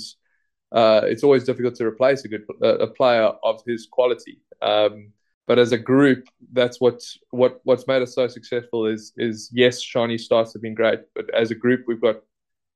uh, 0.71 1.01
it's 1.05 1.23
always 1.23 1.43
difficult 1.43 1.75
to 1.75 1.85
replace 1.85 2.25
a 2.25 2.27
good 2.27 2.43
a 2.63 2.87
player 2.87 3.31
of 3.43 3.61
his 3.65 3.87
quality. 3.89 4.41
Um, 4.61 5.13
but 5.47 5.59
as 5.59 5.71
a 5.71 5.77
group, 5.77 6.27
that's 6.51 6.79
what 6.79 7.01
what 7.31 7.59
what's 7.63 7.87
made 7.87 8.01
us 8.01 8.15
so 8.15 8.27
successful 8.27 8.85
is 8.85 9.13
is 9.17 9.49
yes, 9.53 9.81
shiny 9.81 10.17
starts 10.17 10.53
have 10.53 10.61
been 10.61 10.75
great, 10.75 10.99
but 11.15 11.33
as 11.33 11.51
a 11.51 11.55
group, 11.55 11.85
we've 11.87 12.01
got 12.01 12.17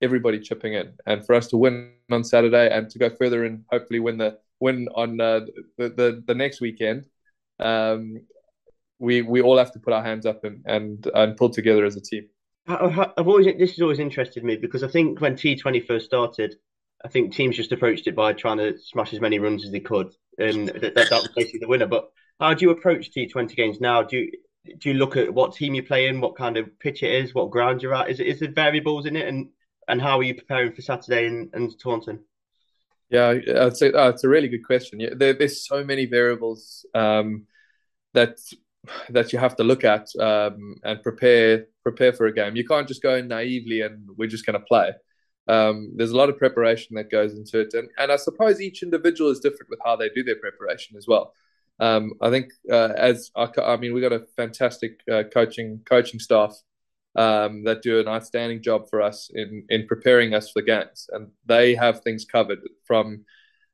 everybody 0.02 0.40
chipping 0.40 0.74
in, 0.74 0.94
and 1.06 1.26
for 1.26 1.36
us 1.36 1.48
to 1.48 1.58
win 1.58 1.92
on 2.12 2.24
Saturday 2.24 2.70
and 2.70 2.90
to 2.90 3.00
go 3.00 3.10
further 3.10 3.46
and 3.46 3.64
hopefully 3.72 4.00
win 4.00 4.18
the 4.18 4.38
win 4.60 4.88
on 4.96 5.20
uh, 5.22 5.42
the, 5.78 5.90
the 5.90 6.24
the 6.26 6.36
next 6.36 6.62
weekend, 6.62 7.06
um, 7.60 8.22
we 9.00 9.22
we 9.22 9.42
all 9.42 9.58
have 9.58 9.72
to 9.74 9.80
put 9.80 9.94
our 9.94 10.04
hands 10.04 10.26
up 10.26 10.44
and 10.44 10.64
and, 10.66 11.08
and 11.14 11.38
pull 11.38 11.50
together 11.50 11.86
as 11.86 11.96
a 11.96 12.02
team. 12.02 12.28
I've 12.68 13.28
always 13.28 13.46
this 13.58 13.72
has 13.72 13.82
always 13.82 14.00
interested 14.00 14.44
me 14.44 14.58
because 14.58 14.84
I 14.84 14.90
think 14.90 15.22
when 15.22 15.36
T 15.38 15.56
Twenty 15.56 15.80
first 15.80 16.06
started, 16.06 16.56
I 17.04 17.08
think 17.08 17.34
teams 17.34 17.56
just 17.56 17.72
approached 17.72 18.08
it 18.08 18.16
by 18.16 18.34
trying 18.34 18.58
to 18.58 18.78
smash 18.78 19.14
as 19.14 19.22
many 19.22 19.40
runs 19.40 19.64
as 19.64 19.72
they 19.72 19.80
could, 19.80 20.14
and 20.38 20.68
that, 20.70 20.96
that 20.96 21.10
was 21.12 21.30
basically 21.36 21.60
the 21.60 21.68
winner. 21.68 21.88
But 21.88 22.12
how 22.40 22.54
do 22.54 22.66
you 22.66 22.72
approach 22.72 23.12
T20 23.12 23.56
games 23.56 23.82
now? 23.82 24.04
Do 24.04 24.18
you 24.18 24.32
do 24.80 24.90
you 24.90 24.96
look 24.96 25.16
at 25.16 25.34
what 25.34 25.56
team 25.56 25.74
you're 25.74 25.84
playing, 25.86 26.20
what 26.20 26.36
kind 26.36 26.58
of 26.58 26.78
pitch 26.80 27.02
it 27.02 27.24
is, 27.24 27.34
what 27.34 27.52
ground 27.52 27.82
you're 27.82 27.96
at? 27.96 28.10
Is 28.10 28.20
it 28.20 28.28
is 28.28 28.40
there 28.40 28.52
variables 28.52 29.06
in 29.06 29.16
it, 29.16 29.28
and 29.28 29.50
and 29.88 30.02
how 30.02 30.20
are 30.20 30.24
you 30.24 30.36
preparing 30.36 30.74
for 30.74 30.82
Saturday 30.82 31.26
in, 31.28 31.50
in 31.54 31.72
Taunton? 31.78 32.20
Yeah, 33.10 33.30
I'd 33.30 33.48
oh, 33.56 34.10
it's 34.10 34.24
a 34.24 34.30
really 34.30 34.50
good 34.50 34.66
question. 34.66 35.00
Yeah, 35.00 35.12
there, 35.16 35.34
there's 35.34 35.66
so 35.66 35.84
many 35.84 36.06
variables 36.06 36.86
um, 36.94 37.46
that 38.14 38.38
that 39.10 39.32
you 39.32 39.40
have 39.40 39.56
to 39.58 39.64
look 39.64 39.84
at 39.84 40.08
um, 40.20 40.76
and 40.84 41.02
prepare 41.02 41.68
prepare 41.84 42.12
for 42.14 42.28
a 42.28 42.34
game. 42.34 42.56
You 42.56 42.66
can't 42.66 42.88
just 42.88 43.02
go 43.02 43.16
in 43.16 43.30
naively 43.30 43.82
and 43.82 44.10
we're 44.18 44.28
just 44.28 44.46
going 44.46 44.60
to 44.60 44.66
play. 44.66 44.92
Um, 45.48 45.94
there's 45.96 46.12
a 46.12 46.18
lot 46.18 46.30
of 46.30 46.38
preparation 46.38 46.96
that 46.96 47.10
goes 47.10 47.34
into 47.34 47.62
it, 47.62 47.74
and 47.74 47.90
and 47.98 48.12
I 48.12 48.18
suppose 48.18 48.60
each 48.60 48.84
individual 48.84 49.32
is 49.32 49.40
different 49.40 49.70
with 49.70 49.80
how 49.86 49.96
they 49.96 50.10
do 50.10 50.24
their 50.24 50.36
preparation 50.36 50.98
as 50.98 51.08
well. 51.08 51.34
Um, 51.80 52.14
I 52.22 52.30
think 52.30 52.52
uh, 52.72 52.94
as 52.96 53.32
I, 53.36 53.50
I, 53.62 53.78
mean, 53.78 53.94
we 53.94 54.02
got 54.02 54.14
a 54.14 54.26
fantastic 54.36 55.00
uh, 55.12 55.24
coaching 55.32 55.82
coaching 55.86 56.20
staff 56.20 56.58
um, 57.16 57.64
that 57.66 57.82
do 57.82 58.00
an 58.00 58.08
outstanding 58.08 58.64
job 58.64 58.90
for 58.90 59.02
us 59.02 59.30
in 59.34 59.64
in 59.70 59.88
preparing 59.88 60.34
us 60.34 60.52
for 60.52 60.62
the 60.62 60.66
games, 60.66 61.10
and 61.12 61.30
they 61.46 61.76
have 61.76 62.02
things 62.02 62.26
covered 62.26 62.60
from 62.86 63.26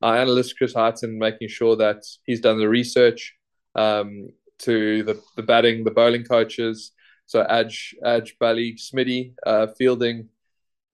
our 0.01 0.17
analyst 0.17 0.57
Chris 0.57 0.74
Harton 0.74 1.17
making 1.17 1.48
sure 1.48 1.77
that 1.77 2.03
he's 2.25 2.41
done 2.41 2.60
the 2.60 2.67
research 2.67 3.36
um, 3.75 4.29
to 4.60 5.03
the 5.03 5.22
the 5.38 5.43
batting, 5.43 5.83
the 5.83 5.91
bowling 5.91 6.25
coaches. 6.25 6.91
So 7.25 7.43
Aj 7.43 7.93
Aj 8.03 8.31
Bali 8.39 8.75
Smitty 8.75 9.33
uh, 9.45 9.67
fielding. 9.77 10.29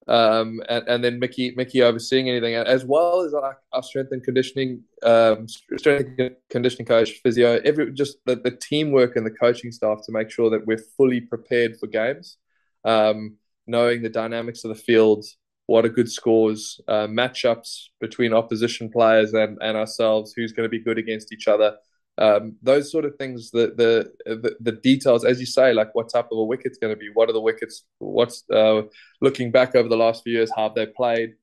Um, 0.10 0.60
and, 0.68 0.88
and 0.88 1.04
then 1.04 1.20
Mickey 1.20 1.54
Mickey 1.56 1.84
overseeing 1.84 2.28
anything, 2.28 2.56
as 2.56 2.84
well 2.84 3.22
as 3.22 3.34
our, 3.36 3.60
our 3.72 3.84
strength 3.84 4.12
and 4.12 4.24
conditioning, 4.24 4.82
um, 5.04 5.48
strength 5.48 6.10
and 6.18 6.36
conditioning 6.50 6.88
coach, 6.88 7.12
physio, 7.22 7.62
every 7.64 7.94
just 7.94 8.18
the, 8.26 8.36
the 8.36 8.50
teamwork 8.50 9.16
and 9.16 9.26
the 9.26 9.32
coaching 9.32 9.72
staff 9.72 10.00
to 10.06 10.12
make 10.12 10.32
sure 10.32 10.50
that 10.50 10.66
we're 10.66 10.82
fully 10.98 11.22
prepared 11.22 11.78
for 11.78 11.86
games, 11.86 12.38
um, 12.86 13.36
knowing 13.68 14.02
the 14.02 14.10
dynamics 14.10 14.64
of 14.64 14.70
the 14.70 14.82
field, 14.84 15.26
what 15.68 15.86
are 15.86 15.90
good 15.90 16.12
scores, 16.12 16.82
uh, 16.88 17.06
matchups 17.06 17.90
between 18.02 18.34
opposition 18.34 18.90
players 18.90 19.36
and, 19.36 19.60
and 19.62 19.78
ourselves, 19.78 20.34
who's 20.36 20.54
going 20.54 20.66
to 20.66 20.76
be 20.78 20.84
good 20.84 20.98
against 20.98 21.32
each 21.32 21.48
other. 21.48 21.78
Um, 22.20 22.58
those 22.62 22.92
sort 22.92 23.06
of 23.06 23.16
things, 23.16 23.50
the, 23.50 23.74
the, 23.78 24.36
the 24.36 24.56
the 24.60 24.72
details, 24.74 25.24
as 25.24 25.40
you 25.40 25.46
say, 25.46 25.74
like 25.74 25.96
what 25.96 26.10
type 26.10 26.28
of 26.34 26.38
a 26.38 26.44
wicket's 26.44 26.78
going 26.78 26.94
to 26.94 27.00
be, 27.00 27.10
what 27.14 27.30
are 27.30 27.34
the 27.34 27.40
wickets, 27.40 27.86
what's 28.00 28.44
uh, 28.54 28.82
looking 29.22 29.52
back 29.52 29.74
over 29.74 29.88
the 29.88 29.96
last 29.96 30.24
few 30.24 30.34
years, 30.34 30.52
how 30.54 30.64
have 30.64 30.76
they 30.76 30.86
played, 30.86 31.36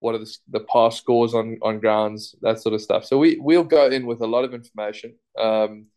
what 0.00 0.14
are 0.14 0.18
the, 0.18 0.36
the 0.48 0.64
past 0.72 0.96
scores 0.96 1.34
on 1.34 1.58
on 1.60 1.80
grounds, 1.80 2.34
that 2.40 2.60
sort 2.60 2.74
of 2.74 2.80
stuff. 2.80 3.04
So 3.04 3.18
we 3.18 3.38
we'll 3.40 3.62
go 3.62 3.90
in 3.90 4.06
with 4.06 4.22
a 4.22 4.26
lot 4.26 4.44
of 4.44 4.54
information. 4.54 5.14
Um, 5.38 5.88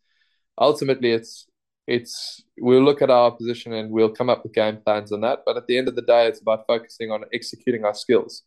ultimately, 0.58 1.12
it's 1.12 1.48
it's 1.86 2.44
we'll 2.58 2.84
look 2.84 3.00
at 3.00 3.10
our 3.10 3.30
position 3.30 3.72
and 3.72 3.90
we'll 3.90 4.10
come 4.10 4.28
up 4.28 4.42
with 4.42 4.52
game 4.52 4.78
plans 4.84 5.12
on 5.12 5.22
that. 5.22 5.44
But 5.46 5.56
at 5.56 5.66
the 5.66 5.78
end 5.78 5.88
of 5.88 5.96
the 5.96 6.02
day, 6.02 6.26
it's 6.26 6.42
about 6.42 6.66
focusing 6.66 7.10
on 7.10 7.24
executing 7.32 7.86
our 7.86 7.94
skills, 7.94 8.42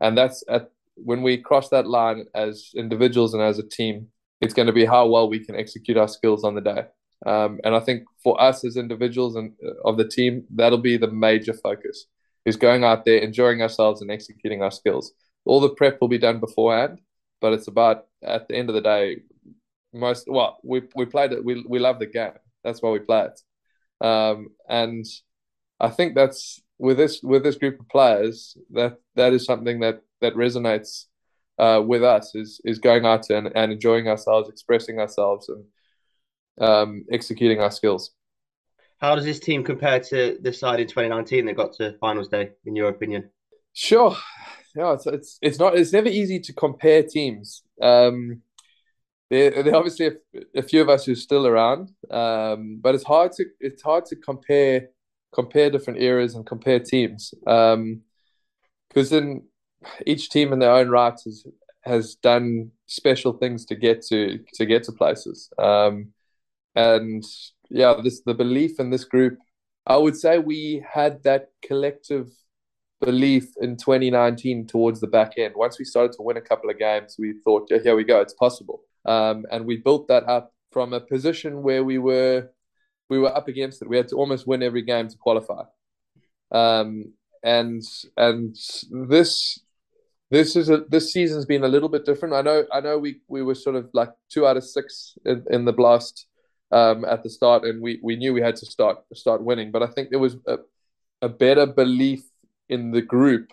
and 0.00 0.18
that's 0.18 0.42
at 0.48 0.72
when 0.96 1.22
we 1.22 1.36
cross 1.36 1.68
that 1.68 1.86
line 1.86 2.26
as 2.34 2.72
individuals 2.74 3.34
and 3.34 3.42
as 3.42 3.60
a 3.60 3.62
team 3.62 4.08
it's 4.40 4.54
going 4.54 4.66
to 4.66 4.72
be 4.72 4.84
how 4.84 5.06
well 5.08 5.28
we 5.28 5.44
can 5.44 5.56
execute 5.56 5.96
our 5.96 6.08
skills 6.08 6.44
on 6.44 6.54
the 6.54 6.60
day. 6.60 6.84
Um, 7.26 7.58
and 7.64 7.74
I 7.74 7.80
think 7.80 8.04
for 8.22 8.40
us 8.40 8.64
as 8.64 8.76
individuals 8.76 9.34
and 9.34 9.52
uh, 9.64 9.88
of 9.88 9.96
the 9.96 10.08
team, 10.08 10.44
that'll 10.54 10.78
be 10.78 10.96
the 10.96 11.10
major 11.10 11.52
focus 11.52 12.06
is 12.44 12.56
going 12.56 12.84
out 12.84 13.04
there, 13.04 13.18
enjoying 13.18 13.60
ourselves 13.60 14.00
and 14.00 14.10
executing 14.10 14.62
our 14.62 14.70
skills. 14.70 15.12
All 15.44 15.60
the 15.60 15.70
prep 15.70 16.00
will 16.00 16.08
be 16.08 16.18
done 16.18 16.40
beforehand, 16.40 17.00
but 17.40 17.52
it's 17.52 17.68
about 17.68 18.06
at 18.22 18.48
the 18.48 18.56
end 18.56 18.68
of 18.68 18.74
the 18.74 18.80
day, 18.80 19.18
most 19.92 20.26
well, 20.28 20.58
we 20.62 20.82
we 20.94 21.06
played 21.06 21.32
it. 21.32 21.44
We 21.44 21.64
we 21.68 21.78
love 21.78 21.98
the 21.98 22.06
game. 22.06 22.32
That's 22.62 22.82
why 22.82 22.90
we 22.90 23.00
play 23.00 23.28
it. 23.28 24.06
Um, 24.06 24.48
and 24.68 25.04
I 25.80 25.88
think 25.88 26.14
that's 26.14 26.60
with 26.78 26.96
this 26.96 27.20
with 27.22 27.42
this 27.42 27.56
group 27.56 27.80
of 27.80 27.88
players 27.88 28.56
that 28.70 28.98
that 29.16 29.32
is 29.32 29.44
something 29.44 29.80
that 29.80 30.02
that 30.20 30.34
resonates 30.34 31.06
uh, 31.58 31.82
with 31.84 32.04
us 32.04 32.34
is 32.34 32.60
is 32.64 32.78
going 32.78 33.04
out 33.04 33.30
and, 33.30 33.50
and 33.54 33.72
enjoying 33.72 34.08
ourselves, 34.08 34.48
expressing 34.48 34.98
ourselves, 34.98 35.48
and 35.48 35.64
um, 36.66 37.04
executing 37.10 37.60
our 37.60 37.70
skills. 37.70 38.12
How 38.98 39.14
does 39.14 39.24
this 39.24 39.40
team 39.40 39.62
compare 39.62 40.00
to 40.00 40.38
the 40.40 40.52
side 40.52 40.80
in 40.80 40.88
2019 40.88 41.46
that 41.46 41.56
got 41.56 41.72
to 41.74 41.96
finals 41.98 42.28
day, 42.28 42.50
in 42.64 42.74
your 42.74 42.88
opinion? 42.88 43.30
Sure, 43.72 44.16
yeah, 44.74 44.94
it's 44.94 45.06
it's, 45.06 45.38
it's 45.42 45.58
not 45.58 45.76
it's 45.76 45.92
never 45.92 46.08
easy 46.08 46.40
to 46.40 46.52
compare 46.52 47.02
teams. 47.02 47.62
Um, 47.80 48.42
there, 49.30 49.62
there 49.62 49.74
are 49.74 49.76
obviously 49.76 50.06
a, 50.06 50.12
a, 50.56 50.62
few 50.62 50.80
of 50.80 50.88
us 50.88 51.04
who 51.04 51.12
are 51.12 51.16
still 51.16 51.46
around, 51.46 51.90
um, 52.10 52.78
but 52.80 52.94
it's 52.94 53.04
hard 53.04 53.32
to 53.32 53.44
it's 53.60 53.82
hard 53.82 54.06
to 54.06 54.16
compare 54.16 54.88
compare 55.32 55.70
different 55.70 56.00
eras 56.00 56.34
and 56.34 56.46
compare 56.46 56.80
teams 56.80 57.34
because 57.40 57.74
um, 57.74 58.02
then 58.88 59.42
each 60.06 60.30
team 60.30 60.52
in 60.52 60.58
their 60.58 60.72
own 60.72 60.88
right 60.88 61.18
has 61.24 61.44
has 61.82 62.14
done 62.16 62.70
special 62.86 63.32
things 63.32 63.64
to 63.66 63.74
get 63.74 64.02
to 64.02 64.38
to 64.54 64.66
get 64.66 64.82
to 64.84 64.92
places. 64.92 65.50
Um, 65.58 66.12
and 66.74 67.24
yeah, 67.70 67.94
this 68.02 68.22
the 68.24 68.34
belief 68.34 68.80
in 68.80 68.90
this 68.90 69.04
group. 69.04 69.38
I 69.86 69.96
would 69.96 70.16
say 70.16 70.38
we 70.38 70.84
had 70.86 71.22
that 71.22 71.48
collective 71.66 72.28
belief 73.00 73.48
in 73.60 73.76
2019 73.76 74.66
towards 74.66 75.00
the 75.00 75.06
back 75.06 75.32
end. 75.38 75.54
Once 75.56 75.78
we 75.78 75.84
started 75.84 76.12
to 76.12 76.22
win 76.22 76.36
a 76.36 76.42
couple 76.42 76.68
of 76.68 76.78
games, 76.78 77.16
we 77.18 77.34
thought, 77.44 77.68
yeah, 77.70 77.78
here 77.82 77.96
we 77.96 78.04
go, 78.04 78.20
it's 78.20 78.34
possible. 78.34 78.82
Um, 79.06 79.46
and 79.50 79.64
we 79.64 79.76
built 79.78 80.08
that 80.08 80.28
up 80.28 80.52
from 80.72 80.92
a 80.92 81.00
position 81.00 81.62
where 81.62 81.84
we 81.84 81.98
were 81.98 82.50
we 83.08 83.18
were 83.18 83.34
up 83.34 83.48
against 83.48 83.80
it. 83.80 83.88
We 83.88 83.96
had 83.96 84.08
to 84.08 84.16
almost 84.16 84.46
win 84.46 84.62
every 84.62 84.82
game 84.82 85.08
to 85.08 85.16
qualify. 85.16 85.62
Um, 86.50 87.14
and 87.42 87.82
and 88.16 88.56
this 88.90 89.60
this 90.30 90.56
is 90.56 90.68
a 90.68 90.78
this 90.88 91.12
season's 91.12 91.46
been 91.46 91.64
a 91.64 91.68
little 91.68 91.88
bit 91.88 92.04
different. 92.04 92.34
I 92.34 92.42
know 92.42 92.64
I 92.72 92.80
know 92.80 92.98
we 92.98 93.20
we 93.28 93.42
were 93.42 93.54
sort 93.54 93.76
of 93.76 93.88
like 93.92 94.10
two 94.28 94.46
out 94.46 94.56
of 94.56 94.64
six 94.64 95.16
in, 95.24 95.44
in 95.50 95.64
the 95.64 95.72
blast 95.72 96.26
um, 96.70 97.04
at 97.04 97.22
the 97.22 97.30
start, 97.30 97.64
and 97.64 97.80
we 97.80 97.98
we 98.02 98.16
knew 98.16 98.34
we 98.34 98.42
had 98.42 98.56
to 98.56 98.66
start 98.66 98.98
start 99.14 99.42
winning. 99.42 99.70
But 99.70 99.82
I 99.82 99.86
think 99.86 100.10
there 100.10 100.18
was 100.18 100.36
a, 100.46 100.58
a 101.22 101.28
better 101.28 101.66
belief 101.66 102.22
in 102.68 102.90
the 102.90 103.02
group 103.02 103.52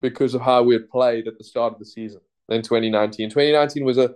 because 0.00 0.34
of 0.34 0.40
how 0.40 0.64
we 0.64 0.74
had 0.74 0.90
played 0.90 1.28
at 1.28 1.38
the 1.38 1.44
start 1.44 1.72
of 1.74 1.78
the 1.78 1.84
season 1.84 2.20
than 2.48 2.62
2019. 2.62 3.30
2019 3.30 3.84
was 3.84 3.98
a 3.98 4.14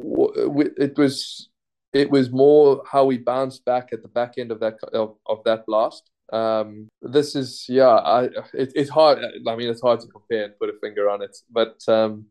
it 0.00 0.98
was 0.98 1.48
it 1.92 2.10
was 2.10 2.30
more 2.30 2.82
how 2.90 3.04
we 3.04 3.18
bounced 3.18 3.64
back 3.64 3.90
at 3.92 4.02
the 4.02 4.08
back 4.08 4.34
end 4.36 4.50
of 4.50 4.60
that 4.60 4.74
of, 4.92 5.16
of 5.26 5.42
that 5.44 5.64
blast 5.66 6.10
um, 6.32 6.88
this 7.00 7.34
is 7.34 7.66
yeah, 7.68 7.88
I 7.88 8.24
it, 8.52 8.72
it's 8.74 8.90
hard. 8.90 9.18
I 9.46 9.56
mean, 9.56 9.68
it's 9.68 9.80
hard 9.80 10.00
to 10.00 10.06
compare 10.08 10.44
and 10.44 10.58
put 10.58 10.68
a 10.68 10.78
finger 10.80 11.08
on 11.08 11.22
it, 11.22 11.36
but 11.50 11.80
um, 11.88 12.26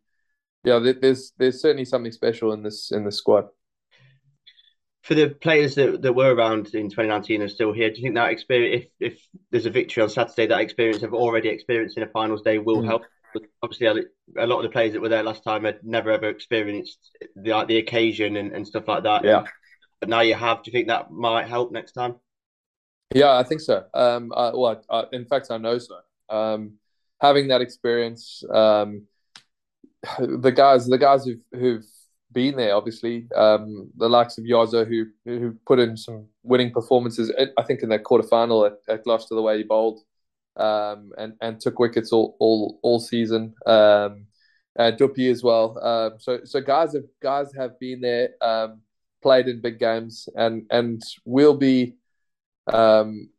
yeah, 0.63 0.79
there's 0.79 1.33
there's 1.37 1.61
certainly 1.61 1.85
something 1.85 2.11
special 2.11 2.53
in 2.53 2.63
this 2.63 2.91
in 2.91 3.03
the 3.05 3.11
squad. 3.11 3.47
For 5.03 5.15
the 5.15 5.29
players 5.29 5.75
that, 5.75 6.01
that 6.01 6.13
were 6.13 6.35
around 6.35 6.75
in 6.75 6.89
2019 6.89 7.41
and 7.41 7.49
still 7.49 7.71
here, 7.71 7.89
do 7.89 7.95
you 7.95 8.03
think 8.03 8.15
that 8.15 8.31
experience, 8.31 8.87
if 8.99 9.13
if 9.13 9.27
there's 9.51 9.65
a 9.65 9.69
victory 9.69 10.03
on 10.03 10.09
Saturday, 10.09 10.47
that 10.47 10.59
experience 10.59 11.01
of 11.01 11.13
already 11.13 11.49
experienced 11.49 11.97
in 11.97 12.03
a 12.03 12.07
finals 12.07 12.41
day 12.41 12.57
will 12.57 12.81
mm. 12.81 12.85
help? 12.85 13.03
Obviously, 13.63 13.87
a 14.37 14.45
lot 14.45 14.57
of 14.57 14.63
the 14.63 14.69
players 14.69 14.93
that 14.93 15.01
were 15.01 15.09
there 15.09 15.23
last 15.23 15.43
time 15.43 15.63
had 15.63 15.79
never 15.83 16.11
ever 16.11 16.29
experienced 16.29 17.17
the 17.35 17.51
like, 17.51 17.67
the 17.67 17.77
occasion 17.77 18.35
and, 18.35 18.51
and 18.51 18.67
stuff 18.67 18.87
like 18.87 19.03
that. 19.03 19.23
Yeah. 19.23 19.45
But 19.99 20.09
now 20.09 20.21
you 20.21 20.35
have. 20.35 20.63
Do 20.63 20.69
you 20.69 20.73
think 20.73 20.87
that 20.87 21.11
might 21.11 21.47
help 21.47 21.71
next 21.71 21.93
time? 21.93 22.15
Yeah, 23.13 23.37
I 23.37 23.43
think 23.43 23.61
so. 23.61 23.85
Um, 23.93 24.31
I, 24.35 24.51
well, 24.53 24.81
I, 24.89 25.05
in 25.13 25.25
fact, 25.25 25.47
I 25.49 25.57
know 25.57 25.77
so. 25.77 25.97
Um, 26.29 26.73
having 27.21 27.47
that 27.47 27.61
experience, 27.61 28.43
um, 28.53 29.03
the 30.19 30.51
guys, 30.51 30.87
the 30.87 30.97
guys 30.97 31.25
who've 31.25 31.41
who've 31.53 31.85
been 32.31 32.57
there, 32.57 32.75
obviously, 32.75 33.27
um, 33.35 33.89
the 33.97 34.09
likes 34.09 34.37
of 34.37 34.43
Yozo, 34.43 34.85
who 34.87 35.05
who 35.25 35.55
put 35.65 35.79
in 35.79 35.95
some 35.95 36.27
winning 36.43 36.71
performances. 36.71 37.31
I 37.57 37.63
think 37.63 37.81
in 37.81 37.89
that 37.89 38.03
quarterfinal 38.03 38.67
at, 38.67 38.93
at 38.93 39.03
Gloucester, 39.03 39.35
the 39.35 39.41
way 39.41 39.57
he 39.57 39.63
bowled, 39.63 40.01
um, 40.57 41.11
and 41.17 41.33
and 41.41 41.59
took 41.59 41.79
wickets 41.79 42.11
all 42.11 42.35
all 42.39 42.79
all 42.83 42.99
season. 42.99 43.55
Um, 43.65 44.27
uh, 44.77 44.91
as 44.91 45.43
well. 45.43 45.79
Um, 45.81 46.19
so 46.19 46.39
so 46.43 46.61
guys 46.61 46.93
have 46.93 47.05
guys 47.21 47.51
have 47.57 47.79
been 47.79 48.01
there, 48.01 48.29
um, 48.41 48.81
played 49.23 49.47
in 49.47 49.61
big 49.61 49.79
games, 49.79 50.29
and 50.35 50.65
and 50.69 51.01
will 51.25 51.55
be 51.55 51.95
um, 52.73 53.29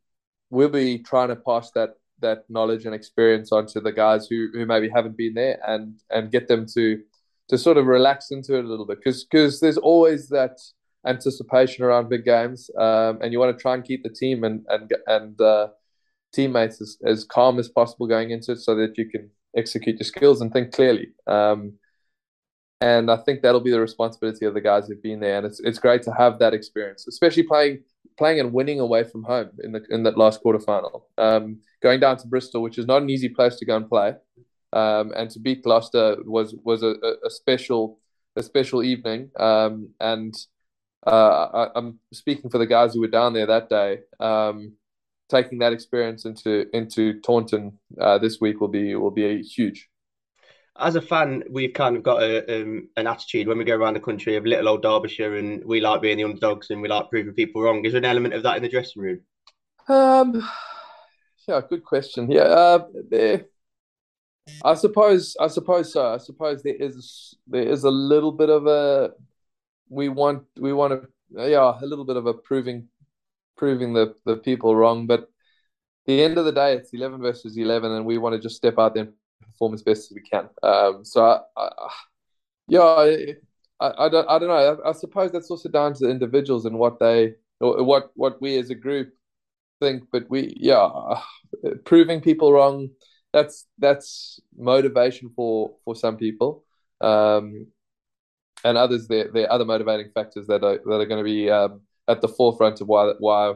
we'll 0.49 0.69
be 0.69 0.99
trying 0.99 1.29
to 1.29 1.35
pass 1.35 1.71
that 1.71 1.95
that 2.21 2.43
knowledge 2.49 2.85
and 2.85 2.93
experience 2.93 3.51
onto 3.51 3.79
the 3.79 3.91
guys 3.91 4.27
who, 4.27 4.49
who 4.53 4.65
maybe 4.65 4.89
haven't 4.89 5.17
been 5.17 5.33
there 5.33 5.59
and 5.65 5.99
and 6.09 6.31
get 6.31 6.47
them 6.47 6.65
to 6.73 7.01
to 7.47 7.57
sort 7.57 7.77
of 7.77 7.87
relax 7.87 8.31
into 8.31 8.55
it 8.55 8.65
a 8.65 8.67
little 8.67 8.85
bit. 8.85 8.99
Because 8.99 9.23
because 9.23 9.59
there's 9.59 9.77
always 9.77 10.29
that 10.29 10.59
anticipation 11.07 11.85
around 11.85 12.09
big 12.09 12.25
games 12.25 12.69
um, 12.77 13.19
and 13.21 13.31
you 13.31 13.39
want 13.39 13.57
to 13.57 13.61
try 13.61 13.73
and 13.73 13.85
keep 13.85 14.03
the 14.03 14.09
team 14.09 14.43
and 14.43 14.65
and 14.69 14.93
and 15.07 15.39
uh, 15.41 15.67
teammates 16.33 16.81
as, 16.81 16.97
as 17.05 17.23
calm 17.23 17.57
as 17.59 17.69
possible 17.69 18.07
going 18.07 18.31
into 18.31 18.51
it 18.51 18.59
so 18.59 18.75
that 18.75 18.97
you 18.97 19.09
can 19.09 19.29
execute 19.55 19.97
your 19.97 20.05
skills 20.05 20.41
and 20.41 20.51
think 20.51 20.73
clearly. 20.73 21.07
Um, 21.25 21.73
and 22.81 23.11
I 23.11 23.17
think 23.17 23.41
that'll 23.41 23.59
be 23.59 23.71
the 23.71 23.79
responsibility 23.79 24.45
of 24.45 24.53
the 24.53 24.61
guys 24.61 24.87
who've 24.87 25.01
been 25.01 25.19
there 25.19 25.37
and 25.37 25.45
it's 25.45 25.59
it's 25.59 25.79
great 25.79 26.03
to 26.03 26.13
have 26.13 26.39
that 26.39 26.53
experience 26.53 27.07
especially 27.07 27.43
playing 27.43 27.83
playing 28.17 28.39
and 28.39 28.53
winning 28.53 28.79
away 28.79 29.03
from 29.03 29.23
home 29.23 29.49
in 29.63 29.71
the 29.71 29.81
in 29.89 30.03
that 30.03 30.17
last 30.17 30.41
quarter 30.41 30.59
final. 30.59 31.07
Um, 31.17 31.59
going 31.81 31.99
down 31.99 32.17
to 32.17 32.27
Bristol, 32.27 32.61
which 32.61 32.77
is 32.77 32.85
not 32.85 33.01
an 33.01 33.09
easy 33.09 33.29
place 33.29 33.55
to 33.57 33.65
go 33.65 33.77
and 33.77 33.89
play, 33.89 34.13
um, 34.73 35.11
and 35.15 35.29
to 35.31 35.39
beat 35.39 35.63
Gloucester 35.63 36.17
was 36.25 36.55
was 36.63 36.83
a, 36.83 36.95
a 37.25 37.29
special 37.29 37.99
a 38.35 38.43
special 38.43 38.83
evening. 38.83 39.31
Um, 39.39 39.89
and 39.99 40.33
uh, 41.07 41.69
I, 41.73 41.77
am 41.77 41.99
speaking 42.13 42.49
for 42.49 42.57
the 42.57 42.67
guys 42.67 42.93
who 42.93 43.01
were 43.01 43.07
down 43.07 43.33
there 43.33 43.47
that 43.47 43.69
day. 43.69 43.99
Um, 44.19 44.73
taking 45.29 45.59
that 45.59 45.73
experience 45.73 46.25
into 46.25 46.65
into 46.73 47.19
Taunton 47.21 47.79
uh, 48.01 48.17
this 48.17 48.39
week 48.41 48.59
will 48.59 48.67
be 48.67 48.95
will 48.95 49.11
be 49.11 49.41
huge 49.41 49.89
as 50.79 50.95
a 50.95 51.01
fan, 51.01 51.43
we've 51.49 51.73
kind 51.73 51.97
of 51.97 52.03
got 52.03 52.23
a, 52.23 52.61
um, 52.61 52.89
an 52.97 53.07
attitude 53.07 53.47
when 53.47 53.57
we 53.57 53.63
go 53.63 53.75
around 53.75 53.95
the 53.95 53.99
country 53.99 54.35
of 54.35 54.45
little 54.45 54.69
old 54.69 54.81
Derbyshire, 54.81 55.35
and 55.35 55.63
we 55.65 55.81
like 55.81 56.01
being 56.01 56.17
the 56.17 56.23
underdogs 56.23 56.69
and 56.69 56.81
we 56.81 56.87
like 56.87 57.09
proving 57.09 57.33
people 57.33 57.61
wrong. 57.61 57.83
Is 57.85 57.93
there 57.93 57.99
an 57.99 58.05
element 58.05 58.33
of 58.33 58.43
that 58.43 58.57
in 58.57 58.63
the 58.63 58.69
dressing 58.69 59.01
room? 59.01 59.19
Um, 59.87 60.47
yeah, 61.47 61.61
good 61.67 61.83
question. 61.83 62.31
Yeah, 62.31 62.43
uh, 62.43 62.87
there, 63.09 63.45
I 64.63 64.75
suppose. 64.75 65.35
I 65.39 65.47
suppose 65.47 65.91
so. 65.93 66.13
I 66.13 66.17
suppose 66.17 66.63
there 66.63 66.75
is 66.75 67.35
there 67.47 67.63
is 67.63 67.83
a 67.83 67.91
little 67.91 68.31
bit 68.31 68.49
of 68.49 68.67
a 68.67 69.11
we 69.89 70.09
want 70.09 70.43
we 70.57 70.73
want 70.73 70.93
to 70.93 71.49
yeah 71.49 71.73
a 71.81 71.85
little 71.85 72.05
bit 72.05 72.17
of 72.17 72.27
a 72.27 72.33
proving 72.33 72.87
proving 73.57 73.93
the 73.93 74.15
the 74.25 74.37
people 74.37 74.75
wrong, 74.75 75.07
but 75.07 75.27
the 76.05 76.23
end 76.23 76.37
of 76.37 76.45
the 76.45 76.51
day, 76.51 76.73
it's 76.73 76.93
eleven 76.93 77.21
versus 77.21 77.57
eleven, 77.57 77.91
and 77.91 78.05
we 78.05 78.17
want 78.17 78.33
to 78.35 78.41
just 78.41 78.55
step 78.55 78.79
out 78.79 78.93
there 78.93 79.03
and 79.03 79.13
perform 79.59 79.73
as 79.73 79.83
best 79.83 80.11
as 80.11 80.15
we 80.15 80.21
can. 80.21 80.49
Um, 80.63 81.03
so, 81.03 81.23
I, 81.25 81.41
I, 81.57 81.89
yeah, 82.67 82.81
I, 83.79 84.05
I, 84.05 84.09
don't, 84.09 84.29
I 84.29 84.39
don't 84.39 84.47
know. 84.47 84.79
I, 84.85 84.91
suppose 84.93 85.31
that's 85.31 85.51
also 85.51 85.69
down 85.69 85.93
to 85.93 86.05
the 86.05 86.11
individuals 86.11 86.65
and 86.65 86.77
what 86.77 86.99
they, 86.99 87.35
what 87.59 88.11
what 88.15 88.41
we 88.41 88.57
as 88.57 88.69
a 88.69 88.75
group 88.75 89.13
think. 89.81 90.03
But 90.11 90.29
we, 90.29 90.53
yeah, 90.57 90.87
proving 91.85 92.21
people 92.21 92.53
wrong. 92.53 92.89
That's 93.33 93.67
that's 93.77 94.39
motivation 94.57 95.31
for 95.35 95.75
for 95.83 95.95
some 95.95 96.17
people. 96.17 96.63
Um, 97.01 97.67
and 98.63 98.77
others 98.77 99.07
there 99.07 99.29
there 99.33 99.45
are 99.45 99.53
other 99.53 99.65
motivating 99.65 100.11
factors 100.13 100.47
that 100.47 100.63
are 100.63 100.79
that 100.85 100.99
are 101.01 101.05
going 101.05 101.23
to 101.23 101.23
be 101.23 101.49
um, 101.49 101.81
at 102.07 102.21
the 102.21 102.27
forefront 102.27 102.81
of 102.81 102.87
why 102.87 103.13
why 103.19 103.53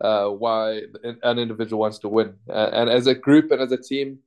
uh, 0.00 0.28
why 0.28 0.82
an 1.22 1.38
individual 1.38 1.80
wants 1.80 1.98
to 2.00 2.08
win. 2.08 2.34
Uh, 2.48 2.70
and 2.72 2.90
as 2.90 3.06
a 3.06 3.14
group 3.14 3.50
and 3.50 3.60
as 3.60 3.72
a 3.72 3.78
team, 3.78 4.18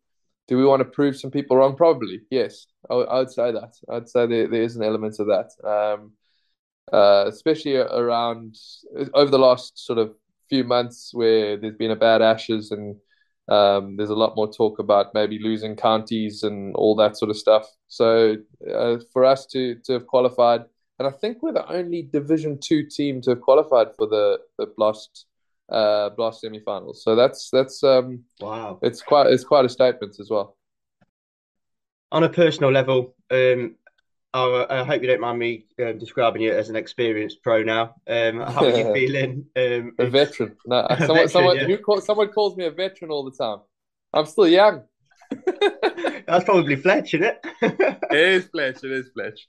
do 0.50 0.58
we 0.58 0.66
want 0.66 0.80
to 0.80 0.86
prove 0.86 1.16
some 1.16 1.30
people 1.30 1.56
wrong? 1.56 1.76
Probably, 1.76 2.22
yes. 2.32 2.66
I, 2.90 2.96
I 2.96 3.20
would 3.20 3.32
say 3.32 3.52
that. 3.52 3.76
I'd 3.88 4.10
say 4.10 4.26
there, 4.26 4.48
there 4.48 4.64
is 4.64 4.76
an 4.76 4.84
element 4.84 5.16
of 5.20 5.28
that, 5.28 5.52
um, 5.64 6.14
uh, 6.92 7.26
especially 7.28 7.76
around 7.78 8.56
over 9.14 9.30
the 9.30 9.38
last 9.38 9.86
sort 9.86 10.00
of 10.00 10.16
few 10.50 10.64
months 10.64 11.12
where 11.14 11.56
there's 11.56 11.76
been 11.76 11.92
a 11.92 11.96
bad 11.96 12.24
Ashes 12.24 12.72
and 12.72 12.96
um, 13.48 13.96
there's 13.96 14.10
a 14.10 14.16
lot 14.16 14.36
more 14.36 14.52
talk 14.52 14.80
about 14.80 15.14
maybe 15.14 15.38
losing 15.40 15.76
counties 15.76 16.42
and 16.42 16.76
all 16.76 16.96
that 16.96 17.16
sort 17.16 17.30
of 17.30 17.38
stuff. 17.38 17.68
So 17.88 18.38
uh, 18.74 18.98
for 19.14 19.26
us 19.26 19.46
to 19.48 19.76
to 19.86 19.94
have 19.94 20.08
qualified, 20.08 20.62
and 20.98 21.08
I 21.08 21.12
think 21.12 21.44
we're 21.44 21.54
the 21.54 21.72
only 21.72 22.02
Division 22.02 22.58
Two 22.60 22.88
team 22.88 23.22
to 23.22 23.32
have 23.32 23.42
qualified 23.42 23.90
for 23.96 24.08
the 24.08 24.40
the 24.58 24.66
Blast 24.66 25.28
uh, 25.72 26.10
Blast 26.10 26.42
semi-finals. 26.42 27.04
So 27.04 27.16
that's 27.16 27.50
that's 27.52 27.84
um, 27.84 28.24
wow. 28.40 28.80
It's 28.82 29.02
quite 29.02 29.28
it's 29.28 29.44
quite 29.44 29.66
a 29.66 29.70
statement 29.70 30.18
as 30.20 30.30
well. 30.30 30.58
On 32.12 32.24
a 32.24 32.30
personal 32.30 32.72
level, 32.72 33.16
um, 33.32 33.76
I, 34.34 34.66
I 34.70 34.84
hope 34.84 35.02
you 35.02 35.08
don't 35.08 35.22
mind 35.22 35.40
me 35.40 35.66
um, 35.80 35.98
describing 35.98 36.42
you 36.42 36.52
as 36.52 36.70
an 36.70 36.76
experienced 36.76 37.42
pro 37.44 37.64
now. 37.64 37.96
Um, 38.08 38.40
how 38.40 38.66
are 38.66 38.78
you 38.78 38.94
feeling? 38.94 39.46
Um, 39.56 39.94
a 40.00 40.08
veteran. 40.08 40.56
No, 40.66 40.78
a 40.90 40.98
someone, 40.98 41.08
veteran, 41.08 41.30
someone, 41.30 41.58
yeah. 41.58 41.66
who 41.66 41.78
call, 41.78 42.02
someone 42.02 42.30
calls 42.30 42.56
me 42.56 42.66
a 42.66 42.72
veteran 42.72 43.12
all 43.12 43.24
the 43.24 43.32
time. 43.32 43.60
I'm 44.14 44.26
still 44.26 44.48
young. 44.48 44.84
That's 46.28 46.46
probably 46.46 46.76
Fletch, 46.76 47.14
isn't 47.14 47.26
it? 47.26 47.40
it 47.62 48.18
is 48.18 48.46
Fletch. 48.48 48.84
It 48.84 48.92
is 48.92 49.10
Fletch. 49.14 49.48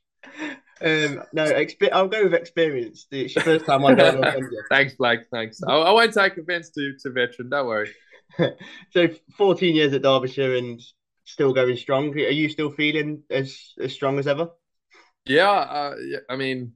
Um, 0.83 1.23
no, 1.33 1.45
exp- 1.45 1.93
I'll 1.93 2.09
go 2.09 2.25
with 2.25 2.35
experience. 2.35 3.07
It's 3.11 3.35
your 3.35 3.45
first 3.45 3.67
time 3.67 3.85
I 3.85 3.95
go 3.95 4.23
Thanks, 4.71 4.95
Blake. 4.95 5.21
Thanks. 5.31 5.61
I, 5.67 5.75
I, 5.75 5.91
won't 5.93 6.15
take 6.15 6.39
offence 6.39 6.71
to, 6.71 6.95
to 7.03 7.11
veteran. 7.11 7.51
Don't 7.51 7.67
worry. 7.67 7.91
so, 8.91 9.09
14 9.37 9.75
years 9.75 9.93
at 9.93 10.03
Derbyshire 10.03 10.57
and 10.57 10.81
still 11.25 11.53
going 11.53 11.77
strong. 11.77 12.15
Are 12.15 12.19
you 12.19 12.49
still 12.49 12.71
feeling 12.71 13.23
as 13.31 13.75
as 13.79 13.93
strong 13.93 14.19
as 14.19 14.27
ever? 14.27 14.49
Yeah, 15.27 15.51
uh, 15.51 15.95
yeah, 16.03 16.19
I 16.29 16.37
mean, 16.37 16.73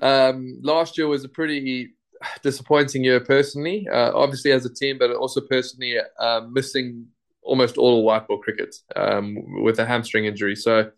um, 0.00 0.58
last 0.62 0.96
year 0.96 1.06
was 1.06 1.24
a 1.24 1.28
pretty 1.28 1.94
disappointing 2.42 3.04
year 3.04 3.20
personally. 3.20 3.86
Uh, 3.92 4.10
obviously 4.14 4.52
as 4.52 4.64
a 4.64 4.72
team, 4.72 4.98
but 4.98 5.10
also 5.10 5.40
personally 5.40 5.96
uh, 6.18 6.40
missing 6.50 7.06
almost 7.42 7.78
all 7.78 8.04
white 8.04 8.26
ball 8.26 8.38
cricket 8.38 8.74
um, 8.96 9.62
with 9.62 9.78
a 9.78 9.86
hamstring 9.86 10.24
injury. 10.24 10.56
So 10.56 10.90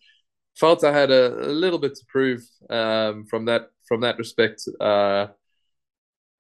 felt 0.59 0.85
I 0.85 0.93
had 0.93 1.11
a, 1.11 1.51
a 1.51 1.53
little 1.53 1.79
bit 1.79 1.95
to 1.95 2.05
prove 2.09 2.43
um, 2.69 3.27
from 3.27 3.45
that 3.47 3.71
from 3.87 4.01
that 4.03 4.19
respect 4.19 4.63
uh, 4.81 5.29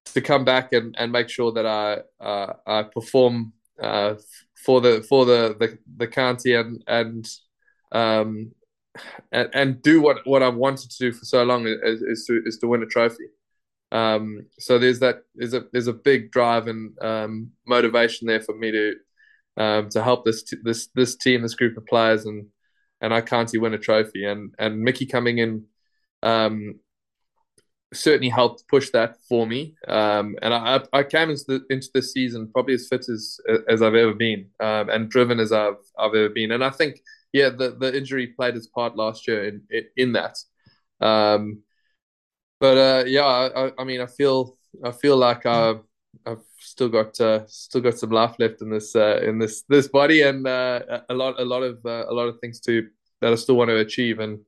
to 0.06 0.20
come 0.20 0.44
back 0.44 0.72
and, 0.72 0.94
and 0.98 1.12
make 1.12 1.28
sure 1.28 1.52
that 1.52 1.66
I 1.66 1.98
uh, 2.25 2.52
I 2.66 2.82
perform 2.82 3.52
uh, 3.82 4.14
for 4.64 4.80
the 4.80 5.02
for 5.02 5.25
the, 5.25 5.56
the, 5.58 5.78
the 5.96 6.06
county 6.06 6.54
and 6.54 6.82
and 6.87 7.28
um, 7.92 8.52
and, 9.32 9.48
and 9.54 9.82
do 9.82 10.02
what, 10.02 10.26
what 10.26 10.43
I've 10.43 10.56
wanted 10.56 10.90
to 10.90 10.99
do 10.99 11.12
for 11.12 11.25
so 11.25 11.45
long 11.45 11.66
is, 11.66 12.02
is 12.02 12.25
to 12.26 12.43
is 12.45 12.58
to 12.58 12.66
win 12.66 12.82
a 12.82 12.86
trophy. 12.86 13.26
Um, 13.90 14.47
so 14.58 14.78
there's 14.78 14.99
that 14.99 15.23
there's 15.34 15.54
a 15.54 15.64
there's 15.73 15.86
a 15.86 15.93
big 15.93 16.30
drive 16.30 16.66
and 16.66 16.93
um, 17.00 17.52
motivation 17.66 18.26
there 18.26 18.40
for 18.40 18.56
me 18.56 18.71
to 18.73 18.95
um, 19.56 19.88
to 19.90 20.02
help 20.02 20.25
this 20.25 20.45
this 20.62 20.88
this 20.95 21.16
team, 21.16 21.43
this 21.43 21.54
group 21.54 21.76
of 21.76 21.86
players, 21.86 22.26
and 22.26 22.47
and 23.00 23.15
I 23.15 23.21
can't 23.21 23.50
win 23.54 23.75
a 23.75 23.78
trophy. 23.78 24.25
And 24.25 24.54
and 24.58 24.80
Mickey 24.80 25.06
coming 25.06 25.39
in 25.39 25.65
um, 26.23 26.80
certainly 27.93 28.28
helped 28.28 28.69
push 28.69 28.91
that 28.91 29.17
for 29.28 29.47
me. 29.47 29.75
Um, 29.87 30.37
and 30.43 30.52
I 30.52 30.80
I 30.93 31.02
came 31.02 31.30
into 31.30 31.45
the, 31.49 31.61
into 31.71 31.89
this 31.95 32.13
season 32.13 32.50
probably 32.52 32.75
as 32.75 32.89
fit 32.89 33.08
as 33.08 33.41
as 33.69 33.82
I've 33.82 33.95
ever 33.95 34.15
been, 34.15 34.47
um, 34.61 34.91
and 34.91 35.11
driven 35.11 35.41
as 35.41 35.52
I've 35.52 35.76
I've 35.99 36.15
ever 36.15 36.28
been. 36.28 36.52
And 36.52 36.65
I 36.65 36.71
think 36.71 37.00
yeah, 37.32 37.50
the, 37.50 37.76
the 37.78 37.97
injury 37.97 38.28
played 38.28 38.56
its 38.56 38.67
part 38.67 38.97
last 38.97 39.28
year 39.28 39.45
in 39.45 39.63
in, 39.97 40.13
that. 40.13 40.39
Um, 41.00 41.63
but 42.61 42.76
uh, 42.76 43.04
yeah, 43.06 43.25
I, 43.25 43.73
I 43.78 43.84
mean, 43.84 44.00
I 44.00 44.06
feel 44.06 44.56
I 44.84 44.93
feel 44.93 45.17
like 45.17 45.47
I've, 45.47 45.80
I've 46.26 46.43
still 46.58 46.88
got 46.88 47.21
uh, 47.21 47.47
still 47.47 47.80
got 47.80 47.99
some 47.99 48.10
life 48.10 48.36
left 48.38 48.62
in 48.62 48.71
this 48.71 48.94
uh, 48.94 49.21
in 49.23 49.38
this 49.38 49.62
this 49.68 49.88
body, 49.88 50.23
and 50.23 50.47
uh, 50.47 51.00
a 51.08 51.14
lot 51.14 51.40
a 51.40 51.44
lot 51.44 51.62
of 51.62 51.78
uh, 51.84 52.06
a 52.08 52.12
lot 52.12 52.28
of 52.28 52.38
things 52.40 52.60
to 52.60 52.88
that 53.21 53.32
I 53.32 53.36
still 53.36 53.56
want 53.56 53.71
to 53.71 53.76
achieve, 53.76 54.21
and 54.21 54.40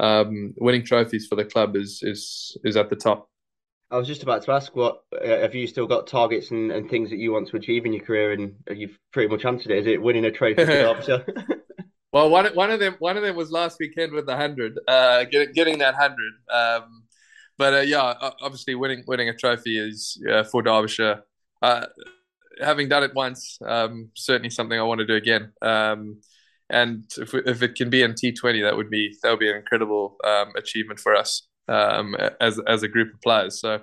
um, 0.00 0.54
winning 0.58 0.84
trophies 0.84 1.26
for 1.26 1.36
the 1.36 1.44
club 1.44 1.76
is 1.76 2.00
is 2.02 2.56
is 2.64 2.76
at 2.76 2.90
the 2.90 2.96
top. 2.96 3.28
I 3.90 3.96
was 3.96 4.06
just 4.06 4.22
about 4.22 4.42
to 4.42 4.52
ask, 4.52 4.76
what 4.76 5.00
uh, 5.14 5.26
have 5.26 5.54
you 5.54 5.66
still 5.66 5.86
got 5.86 6.06
targets 6.06 6.50
and, 6.50 6.70
and 6.70 6.90
things 6.90 7.08
that 7.08 7.16
you 7.16 7.32
want 7.32 7.48
to 7.48 7.56
achieve 7.56 7.86
in 7.86 7.94
your 7.94 8.04
career, 8.04 8.32
and 8.32 8.54
you've 8.70 8.98
pretty 9.12 9.28
much 9.28 9.44
answered 9.46 9.72
it. 9.72 9.78
Is 9.78 9.86
it 9.86 10.02
winning 10.02 10.26
a 10.26 10.30
trophy 10.30 10.64
for 10.64 10.66
Derbyshire? 10.66 11.24
Well, 12.10 12.30
one 12.30 12.46
one 12.54 12.70
of 12.70 12.80
them 12.80 12.96
one 13.00 13.18
of 13.18 13.22
them 13.22 13.36
was 13.36 13.50
last 13.50 13.78
weekend 13.78 14.12
with 14.12 14.24
the 14.26 14.34
hundred, 14.34 14.78
uh, 14.88 15.24
getting 15.24 15.52
getting 15.52 15.78
that 15.78 15.94
hundred. 15.94 16.32
Um, 16.50 17.04
but 17.58 17.74
uh, 17.74 17.80
yeah, 17.80 18.14
obviously 18.40 18.74
winning 18.74 19.04
winning 19.06 19.28
a 19.28 19.36
trophy 19.36 19.78
is 19.78 20.18
uh, 20.30 20.42
for 20.44 20.62
Derbyshire. 20.62 21.22
Uh, 21.62 21.86
having 22.60 22.88
done 22.88 23.02
it 23.02 23.14
once, 23.14 23.58
um, 23.64 24.10
certainly 24.14 24.50
something 24.50 24.78
I 24.78 24.82
want 24.82 25.00
to 25.00 25.06
do 25.06 25.14
again. 25.14 25.52
Um, 25.62 26.20
and 26.70 27.04
if, 27.16 27.34
if 27.34 27.62
it 27.62 27.74
can 27.74 27.90
be 27.90 28.02
in 28.02 28.12
T20, 28.12 28.62
that 28.62 28.76
would 28.76 28.90
be 28.90 29.16
that 29.22 29.30
would 29.30 29.38
be 29.38 29.50
an 29.50 29.56
incredible 29.56 30.16
um, 30.24 30.52
achievement 30.56 31.00
for 31.00 31.14
us 31.14 31.48
um, 31.68 32.14
as 32.40 32.60
as 32.66 32.82
a 32.82 32.88
group 32.88 33.14
of 33.14 33.20
players. 33.22 33.60
So 33.60 33.80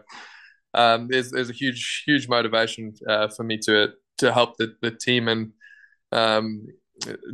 um, 0.74 1.08
there's 1.10 1.32
there's 1.32 1.50
a 1.50 1.54
huge 1.54 2.04
huge 2.06 2.28
motivation 2.28 2.94
uh, 3.10 3.30
for 3.30 3.44
me 3.44 3.58
to 3.66 3.94
to 4.20 4.32
help 4.32 4.58
the, 4.58 4.76
the 4.82 4.92
team 4.92 5.28
and 5.28 5.52
um, 6.12 6.68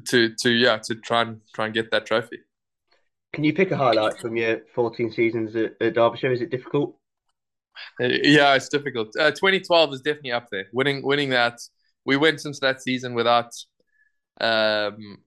to 0.08 0.34
to 0.41 0.49
yeah 0.49 0.77
to 0.86 0.95
try 0.95 1.21
and 1.23 1.41
try 1.54 1.65
and 1.65 1.73
get 1.73 1.91
that 1.91 2.06
trophy. 2.06 2.39
Can 3.34 3.43
you 3.43 3.54
pick 3.54 3.71
a 3.71 3.77
highlight 3.77 4.19
from 4.19 4.36
your 4.36 4.60
14 4.75 5.12
seasons 5.13 5.56
at, 5.56 5.73
at 5.82 5.93
Derbyshire? 5.93 6.34
Is 6.34 6.41
it 6.41 6.49
difficult? 6.49 6.97
Uh, 7.99 8.05
yeah, 8.23 8.55
it's 8.55 8.69
difficult. 8.69 9.15
Uh, 9.19 9.31
2012 9.31 9.93
is 9.93 10.01
definitely 10.01 10.31
up 10.31 10.47
there. 10.51 10.65
Winning 10.73 11.03
winning 11.03 11.29
that, 11.29 11.60
we 12.05 12.17
went 12.17 12.45
into 12.45 12.60
that 12.62 12.81
season 12.81 13.13
without 13.13 13.51
um, 14.41 15.17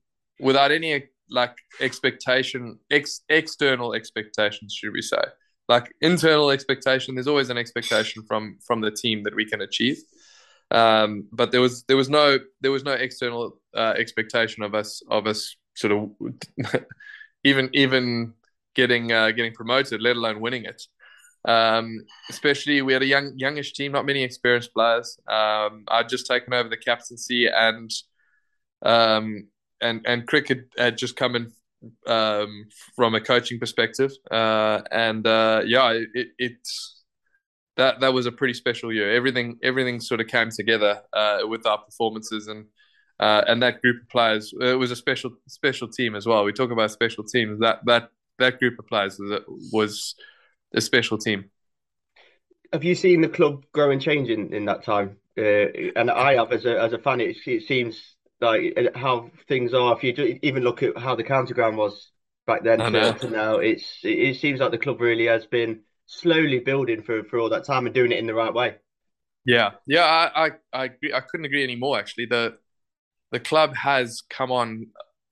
without 0.40 0.72
any 0.72 1.04
like 1.30 1.56
expectation, 1.80 2.78
ex- 2.90 3.22
external 3.28 3.94
expectations, 3.94 4.74
should 4.74 4.92
we 4.92 5.02
say? 5.02 5.22
Like 5.68 5.92
internal 6.00 6.50
expectation, 6.50 7.14
there's 7.14 7.26
always 7.28 7.50
an 7.50 7.58
expectation 7.58 8.24
from 8.28 8.58
from 8.66 8.80
the 8.80 8.90
team 8.90 9.22
that 9.24 9.34
we 9.34 9.46
can 9.46 9.60
achieve. 9.60 9.98
Um, 10.70 11.28
but 11.32 11.52
there 11.52 11.60
was 11.60 11.84
there 11.84 11.96
was 11.96 12.10
no 12.10 12.38
there 12.60 12.72
was 12.72 12.84
no 12.84 12.92
external 12.92 13.58
uh, 13.76 13.94
expectation 13.96 14.62
of 14.62 14.74
us 14.74 15.02
of 15.10 15.26
us 15.26 15.56
sort 15.76 15.92
of 15.92 16.84
even 17.44 17.70
even 17.72 18.34
getting 18.74 19.12
uh, 19.12 19.30
getting 19.30 19.52
promoted, 19.54 20.00
let 20.02 20.16
alone 20.16 20.40
winning 20.40 20.64
it. 20.64 20.82
Um, 21.46 22.04
especially 22.30 22.80
we 22.82 22.94
had 22.94 23.02
a 23.02 23.06
young 23.06 23.32
youngish 23.36 23.74
team, 23.74 23.92
not 23.92 24.06
many 24.06 24.22
experienced 24.22 24.72
players. 24.72 25.18
Um, 25.28 25.84
I'd 25.88 26.08
just 26.08 26.26
taken 26.26 26.52
over 26.52 26.68
the 26.68 26.76
captaincy 26.76 27.48
and 27.48 27.90
um, 28.82 29.48
and 29.80 30.00
and 30.06 30.26
Krikken 30.26 30.64
had 30.78 30.96
just 30.96 31.16
come 31.16 31.36
in 31.36 31.52
um, 32.06 32.66
from 32.96 33.14
a 33.14 33.20
coaching 33.20 33.58
perspective, 33.58 34.12
uh, 34.30 34.82
and 34.90 35.26
uh, 35.26 35.62
yeah, 35.66 35.92
it, 36.14 36.28
it's 36.38 37.02
that 37.76 38.00
that 38.00 38.12
was 38.12 38.26
a 38.26 38.32
pretty 38.32 38.54
special 38.54 38.92
year. 38.92 39.14
Everything 39.14 39.58
everything 39.62 40.00
sort 40.00 40.20
of 40.20 40.28
came 40.28 40.50
together 40.50 41.02
uh, 41.12 41.40
with 41.44 41.66
our 41.66 41.78
performances 41.78 42.48
and 42.48 42.66
uh, 43.20 43.42
and 43.46 43.62
that 43.62 43.80
group 43.82 44.02
of 44.02 44.08
players. 44.08 44.52
It 44.60 44.78
was 44.78 44.90
a 44.90 44.96
special 44.96 45.32
special 45.48 45.88
team 45.88 46.14
as 46.14 46.26
well. 46.26 46.44
We 46.44 46.52
talk 46.52 46.70
about 46.70 46.90
special 46.90 47.24
teams. 47.24 47.60
That 47.60 47.80
that 47.86 48.10
that 48.38 48.58
group 48.58 48.78
of 48.78 48.86
players 48.86 49.18
was 49.18 49.40
was 49.72 50.14
a 50.74 50.80
special 50.80 51.18
team. 51.18 51.50
Have 52.72 52.84
you 52.84 52.94
seen 52.94 53.20
the 53.20 53.28
club 53.28 53.64
grow 53.72 53.90
and 53.90 54.02
change 54.02 54.28
in, 54.28 54.52
in 54.52 54.64
that 54.66 54.84
time? 54.84 55.16
Uh, 55.38 55.92
and 55.96 56.10
I 56.10 56.34
have 56.34 56.52
as 56.52 56.64
a 56.64 56.80
as 56.80 56.92
a 56.92 56.98
fan. 56.98 57.20
It, 57.20 57.36
it 57.46 57.62
seems 57.64 58.16
like 58.40 58.74
uh, 58.76 58.98
how 58.98 59.30
things 59.48 59.74
are. 59.74 59.96
If 59.96 60.02
you 60.04 60.38
even 60.42 60.62
look 60.62 60.82
at 60.82 60.96
how 60.98 61.14
the 61.14 61.24
county 61.24 61.54
ground 61.54 61.76
was 61.76 62.10
back 62.46 62.62
then 62.62 62.78
to, 62.78 63.12
to 63.14 63.30
now, 63.30 63.56
it's 63.56 63.98
it 64.02 64.36
seems 64.36 64.60
like 64.60 64.70
the 64.70 64.78
club 64.78 65.00
really 65.00 65.26
has 65.26 65.46
been 65.46 65.80
slowly 66.06 66.60
building 66.60 67.02
for, 67.02 67.24
for 67.24 67.38
all 67.38 67.48
that 67.50 67.64
time 67.64 67.86
and 67.86 67.94
doing 67.94 68.12
it 68.12 68.18
in 68.18 68.26
the 68.26 68.34
right 68.34 68.52
way. 68.52 68.76
Yeah, 69.46 69.72
yeah, 69.86 70.04
I, 70.04 70.46
I, 70.46 70.50
I 70.72 70.84
agree. 70.86 71.12
I 71.12 71.20
couldn't 71.20 71.46
agree 71.46 71.64
anymore. 71.64 71.98
Actually, 71.98 72.26
the 72.26 72.58
the 73.30 73.40
club 73.40 73.74
has 73.76 74.22
come 74.30 74.52
on 74.52 74.88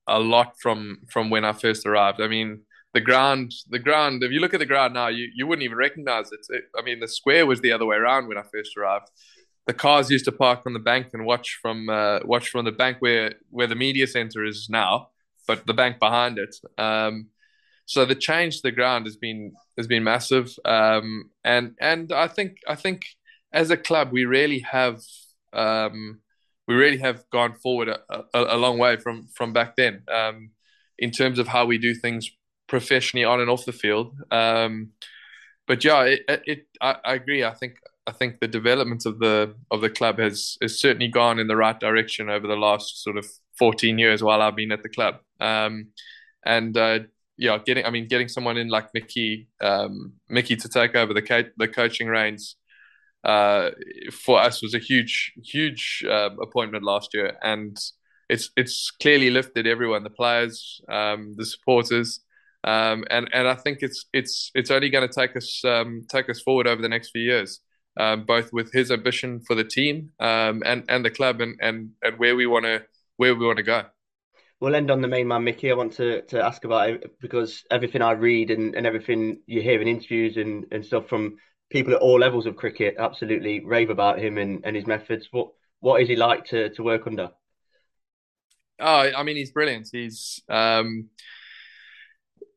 a 0.07 0.19
lot 0.19 0.55
from 0.61 0.99
from 1.09 1.31
when 1.31 1.45
I 1.45 1.53
first 1.53 1.87
arrived. 1.87 2.21
I 2.21 2.29
mean, 2.29 2.63
the 2.95 3.01
ground, 3.01 3.53
the 3.71 3.79
ground. 3.79 4.23
If 4.23 4.33
you 4.33 4.41
look 4.41 4.55
at 4.55 4.61
the 4.61 4.67
ground 4.67 4.95
now, 4.95 5.09
you, 5.09 5.29
you 5.35 5.47
wouldn't 5.47 5.65
even 5.65 5.79
recognize 5.79 6.31
it. 6.33 6.41
it. 6.51 6.65
I 6.79 6.83
mean, 6.83 7.01
the 7.01 7.09
square 7.09 7.47
was 7.47 7.61
the 7.61 7.73
other 7.73 7.87
way 7.87 7.97
around 7.97 8.29
when 8.29 8.39
I 8.39 8.43
first 8.43 8.77
arrived. 8.77 9.11
The 9.67 9.73
cars 9.73 10.11
used 10.11 10.25
to 10.27 10.33
park 10.33 10.63
on 10.67 10.73
the 10.73 10.79
bank 10.79 11.09
and 11.13 11.25
watch 11.25 11.59
from 11.63 11.89
uh, 11.89 12.21
watch 12.25 12.49
from 12.49 12.65
the 12.65 12.73
bank 12.73 12.97
where 13.01 13.35
where 13.51 13.69
the 13.69 13.77
media 13.77 14.07
center 14.07 14.45
is 14.45 14.67
now, 14.69 15.11
but 15.47 15.67
the 15.67 15.75
bank 15.75 16.01
behind 16.01 16.39
it. 16.39 16.57
Um, 16.77 17.29
so 17.87 18.05
the 18.05 18.17
change 18.17 18.57
to 18.57 18.63
the 18.65 18.73
ground 18.73 19.07
has 19.07 19.17
been 19.17 19.53
has 19.77 19.87
been 19.87 20.03
massive, 20.03 20.53
um, 20.65 21.31
and 21.45 21.77
and 21.81 22.13
I 22.13 22.27
think 22.27 22.57
I 22.67 22.75
think 22.75 23.05
as 23.53 23.71
a 23.71 23.77
club 23.77 24.11
we 24.11 24.25
really 24.25 24.61
have 24.61 25.01
um, 25.53 26.21
we 26.67 26.75
really 26.75 26.99
have 26.99 27.23
gone 27.31 27.55
forward 27.55 27.89
a, 27.89 28.01
a, 28.11 28.57
a, 28.57 28.57
long 28.57 28.79
way 28.79 28.97
from 28.97 29.29
from 29.35 29.53
back 29.53 29.77
then 29.77 30.03
um, 30.13 30.51
in 30.99 31.11
terms 31.11 31.39
of 31.39 31.47
how 31.47 31.67
we 31.67 31.79
do 31.79 31.95
things 31.95 32.31
professionally 32.73 33.23
on 33.23 33.39
and 33.39 33.51
off 33.51 33.67
the 33.67 33.73
field. 33.85 34.19
Um, 34.31 34.93
but 35.67 35.85
yeah, 35.85 36.05
it, 36.05 36.23
it 36.47 36.67
I, 36.81 36.97
I, 37.05 37.15
agree. 37.15 37.45
I 37.45 37.53
think 37.53 37.75
I 38.07 38.13
think 38.13 38.41
the 38.41 38.49
development 38.49 39.05
of 39.05 39.19
the 39.19 39.55
of 39.71 39.83
the 39.83 39.91
club 39.91 40.19
has 40.19 40.57
has 40.63 40.81
certainly 40.81 41.09
gone 41.09 41.39
in 41.39 41.49
the 41.49 41.57
right 41.67 41.79
direction 41.79 42.31
over 42.31 42.47
the 42.47 42.57
last 42.57 43.03
sort 43.05 43.19
of 43.19 43.27
14 43.59 43.99
years 43.99 44.23
while 44.23 44.41
I've 44.41 44.57
been 44.57 44.73
at 44.73 44.83
the 44.83 44.89
club. 44.89 45.17
Um, 45.39 45.89
and 46.47 46.75
uh, 46.75 47.01
yeah, 47.37 47.59
getting 47.59 47.85
I 47.85 47.91
mean 47.91 48.09
getting 48.09 48.29
someone 48.29 48.57
in 48.57 48.69
like 48.69 48.89
Mickey 48.95 49.49
um, 49.61 50.15
Mickey 50.31 50.57
to 50.57 50.69
take 50.71 50.95
over 50.95 51.13
the 51.13 51.23
co- 51.23 51.53
the 51.59 51.69
coaching 51.69 52.09
reins 52.09 52.57
uh, 53.23 53.73
for 54.11 54.41
us 54.41 54.63
was 54.63 54.73
a 54.75 54.79
huge 54.79 55.35
huge 55.45 56.07
uh, 56.09 56.31
appointment 56.41 56.85
last 56.85 57.13
year, 57.13 57.37
and 57.43 57.77
it's 58.31 58.51
it's 58.57 58.91
clearly 59.03 59.29
lifted 59.29 59.67
everyone, 59.67 60.05
the 60.05 60.19
players, 60.23 60.81
um, 60.89 61.35
the 61.37 61.45
supporters. 61.45 62.21
Um, 62.65 63.05
and 63.11 63.29
and 63.33 63.49
I 63.49 63.55
think 63.55 63.79
it's 63.83 64.07
it's 64.13 64.51
it's 64.55 64.71
only 64.71 64.89
going 64.89 65.09
to 65.09 65.13
take 65.13 65.37
us 65.37 65.65
um, 65.65 66.07
take 66.09 66.29
us 66.29 66.41
forward 66.41 66.67
over 66.67 66.81
the 66.81 66.89
next 66.89 67.11
few 67.11 67.23
years, 67.23 67.61
um, 67.99 68.25
both 68.25 68.53
with 68.53 68.73
his 68.73 68.91
ambition 68.91 69.41
for 69.41 69.55
the 69.55 69.65
team 69.65 70.11
um, 70.21 70.63
and 70.65 70.85
and 70.89 71.05
the 71.05 71.11
club 71.11 71.41
and 71.41 71.59
and 71.61 71.91
and 72.03 72.19
where 72.19 72.37
we 72.37 72.47
want 72.47 72.65
to 72.65 72.85
where 73.17 73.35
we 73.35 73.47
want 73.47 73.59
to 73.59 73.65
go. 73.65 73.85
We'll 74.61 74.77
end 74.77 74.93
on 74.93 75.03
the 75.03 75.09
main 75.09 75.27
man, 75.27 75.43
Mickey. 75.43 75.73
I 75.73 75.75
want 75.75 75.95
to, 75.95 76.23
to 76.23 76.41
ask 76.41 76.65
about 76.65 76.91
it 76.91 77.19
because 77.21 77.65
everything 77.69 78.01
I 78.01 78.13
read 78.13 78.53
and, 78.53 78.77
and 78.77 78.87
everything 78.87 79.39
you 79.45 79.61
hear 79.61 79.83
in 79.83 79.89
interviews 79.89 80.37
and, 80.37 80.67
and 80.71 80.87
stuff 80.87 81.09
from 81.09 81.39
people 81.69 81.95
at 81.95 82.01
all 82.01 82.21
levels 82.21 82.47
of 82.47 82.55
cricket 82.55 82.95
absolutely 82.97 83.65
rave 83.65 83.91
about 83.91 84.21
him 84.21 84.39
and, 84.39 84.61
and 84.63 84.77
his 84.77 84.87
methods. 84.87 85.27
What 85.33 85.49
what 85.81 86.01
is 86.01 86.09
he 86.09 86.15
like 86.15 86.45
to, 86.47 86.69
to 86.71 86.83
work 86.85 87.09
under? 87.09 87.31
Oh, 88.79 89.11
I 89.17 89.25
mean, 89.25 89.37
he's 89.37 89.51
brilliant. 89.51 89.89
He's 89.91 90.41
um, 90.49 91.09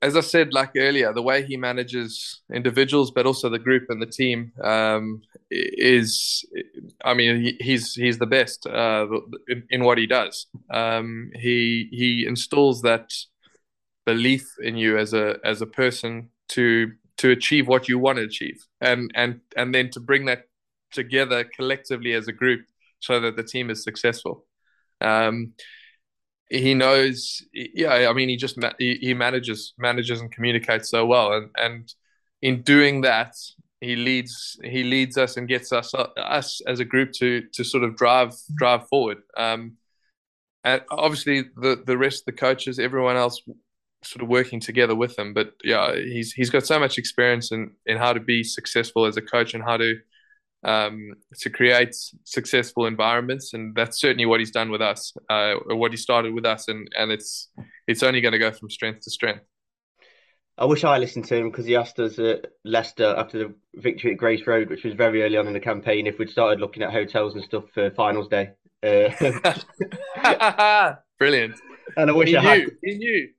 as 0.06 0.16
I 0.16 0.22
said, 0.22 0.54
like 0.54 0.72
earlier, 0.78 1.12
the 1.12 1.24
way 1.24 1.44
he 1.44 1.58
manages 1.58 2.42
individuals, 2.54 3.10
but 3.10 3.26
also 3.26 3.50
the 3.50 3.66
group 3.68 3.86
and 3.90 4.00
the 4.00 4.06
team, 4.22 4.52
um, 4.64 5.24
is, 5.50 6.46
I 7.04 7.16
mean, 7.16 7.42
he, 7.42 7.58
he's 7.60 7.96
he's 7.96 8.20
the 8.20 8.28
best 8.28 8.68
uh, 8.68 9.08
in, 9.48 9.64
in, 9.72 9.84
what 9.84 9.98
he 9.98 10.06
does. 10.06 10.46
Um, 10.70 11.32
he 11.34 11.90
he 11.92 12.26
installs 12.28 12.84
that 12.84 13.10
belief 14.06 14.46
in 14.62 14.78
you 14.78 14.96
as 14.98 15.14
a 15.14 15.38
as 15.44 15.64
a 15.64 15.66
person 15.66 16.30
to 16.50 16.92
to 17.18 17.32
achieve 17.32 17.68
what 17.68 17.90
you 17.90 17.98
want 17.98 18.20
to 18.20 18.26
achieve, 18.26 18.64
and 18.82 19.12
and 19.16 19.42
and 19.58 19.74
then 19.74 19.90
to 19.90 20.00
bring 20.00 20.26
that 20.26 20.44
together 20.92 21.44
collectively 21.44 22.14
as 22.14 22.28
a 22.28 22.34
group 22.34 22.62
so 23.00 23.20
that 23.20 23.36
the 23.38 23.44
team 23.44 23.72
is 23.72 23.84
successful. 23.84 24.46
Um, 25.02 25.54
he 26.50 26.74
knows 26.74 27.42
yeah 27.54 28.08
i 28.10 28.14
mean 28.14 28.30
he 28.30 28.38
just 28.38 28.58
he, 28.78 29.14
manages 29.14 29.74
manages 29.78 30.22
and 30.22 30.32
communicates 30.32 30.90
so 30.90 31.06
well. 31.06 31.34
And 31.34 31.50
and 31.58 31.94
in 32.42 32.62
doing 32.62 33.02
that 33.02 33.36
he 33.82 33.96
leads 33.96 34.60
he 34.64 34.84
leads 34.84 35.18
us 35.18 35.38
and 35.38 35.48
gets 35.48 35.72
us 35.72 35.94
us 35.94 36.62
as 36.68 36.80
a 36.80 36.86
group 36.86 37.12
to 37.14 37.42
to 37.54 37.64
sort 37.64 37.84
of 37.84 37.96
drive 37.96 38.34
drive 38.56 38.88
forward. 38.88 39.18
Um 39.38 39.78
and 40.64 40.82
obviously 40.90 41.46
the 41.56 41.82
the 41.86 41.98
rest 41.98 42.22
of 42.22 42.26
the 42.26 42.40
coaches 42.40 42.80
everyone 42.80 43.16
else 43.16 43.42
sort 44.04 44.22
of 44.22 44.28
working 44.28 44.60
together 44.60 44.94
with 44.96 45.18
him. 45.18 45.34
But 45.34 45.54
yeah 45.64 45.96
he's 45.96 46.32
he's 46.32 46.52
got 46.52 46.66
so 46.66 46.80
much 46.80 46.98
experience 46.98 47.52
in 47.52 47.72
in 47.86 47.98
how 47.98 48.14
to 48.14 48.20
be 48.20 48.44
successful 48.44 49.06
as 49.06 49.18
a 49.18 49.22
coach 49.22 49.54
and 49.56 49.64
how 49.64 49.78
to 49.78 49.96
um, 50.66 51.14
to 51.40 51.50
create 51.50 51.96
successful 52.24 52.86
environments, 52.88 53.54
and 53.54 53.76
that's 53.76 54.00
certainly 54.00 54.26
what 54.26 54.40
he's 54.40 54.52
done 54.52 54.72
with 54.72 54.82
us, 54.82 55.14
uh, 55.30 55.56
what 55.68 55.92
he 55.92 55.98
started 55.98 56.34
with 56.34 56.46
us, 56.46 56.68
and 56.68 56.90
and 56.98 57.12
it's 57.12 57.50
it's 57.88 58.04
only 58.04 58.20
going 58.20 58.32
to 58.34 58.40
go 58.40 58.52
from 58.52 58.70
strength 58.70 59.02
to 59.02 59.12
strength. 59.12 59.44
I 60.58 60.66
wish 60.66 60.84
I 60.84 60.98
listened 60.98 61.26
to 61.26 61.36
him 61.36 61.52
because 61.52 61.66
he 61.66 61.76
asked 61.76 62.00
us 62.00 62.18
at 62.18 62.46
Leicester 62.64 63.14
after 63.18 63.38
the 63.40 63.54
victory 63.76 64.14
at 64.14 64.18
Grace 64.18 64.48
Road, 64.48 64.70
which 64.70 64.86
was 64.86 64.94
very 64.94 65.22
early 65.22 65.38
on 65.38 65.48
in 65.48 65.54
the 65.54 65.60
campaign, 65.60 66.08
if 66.08 66.18
we'd 66.18 66.30
started 66.30 66.62
looking 66.62 66.82
at 66.82 66.92
hotels 66.92 67.36
and 67.36 67.44
stuff 67.44 67.66
for 67.74 67.92
finals 67.92 68.28
day. 68.28 68.52
Uh, 70.24 70.94
Brilliant. 71.20 71.56
And 71.98 72.10
I 72.10 72.14
wish 72.14 72.30
he 72.30 72.38
I 72.38 72.42
knew. 72.42 72.48
had. 72.48 72.70
He 72.84 72.98
knew. 72.98 73.30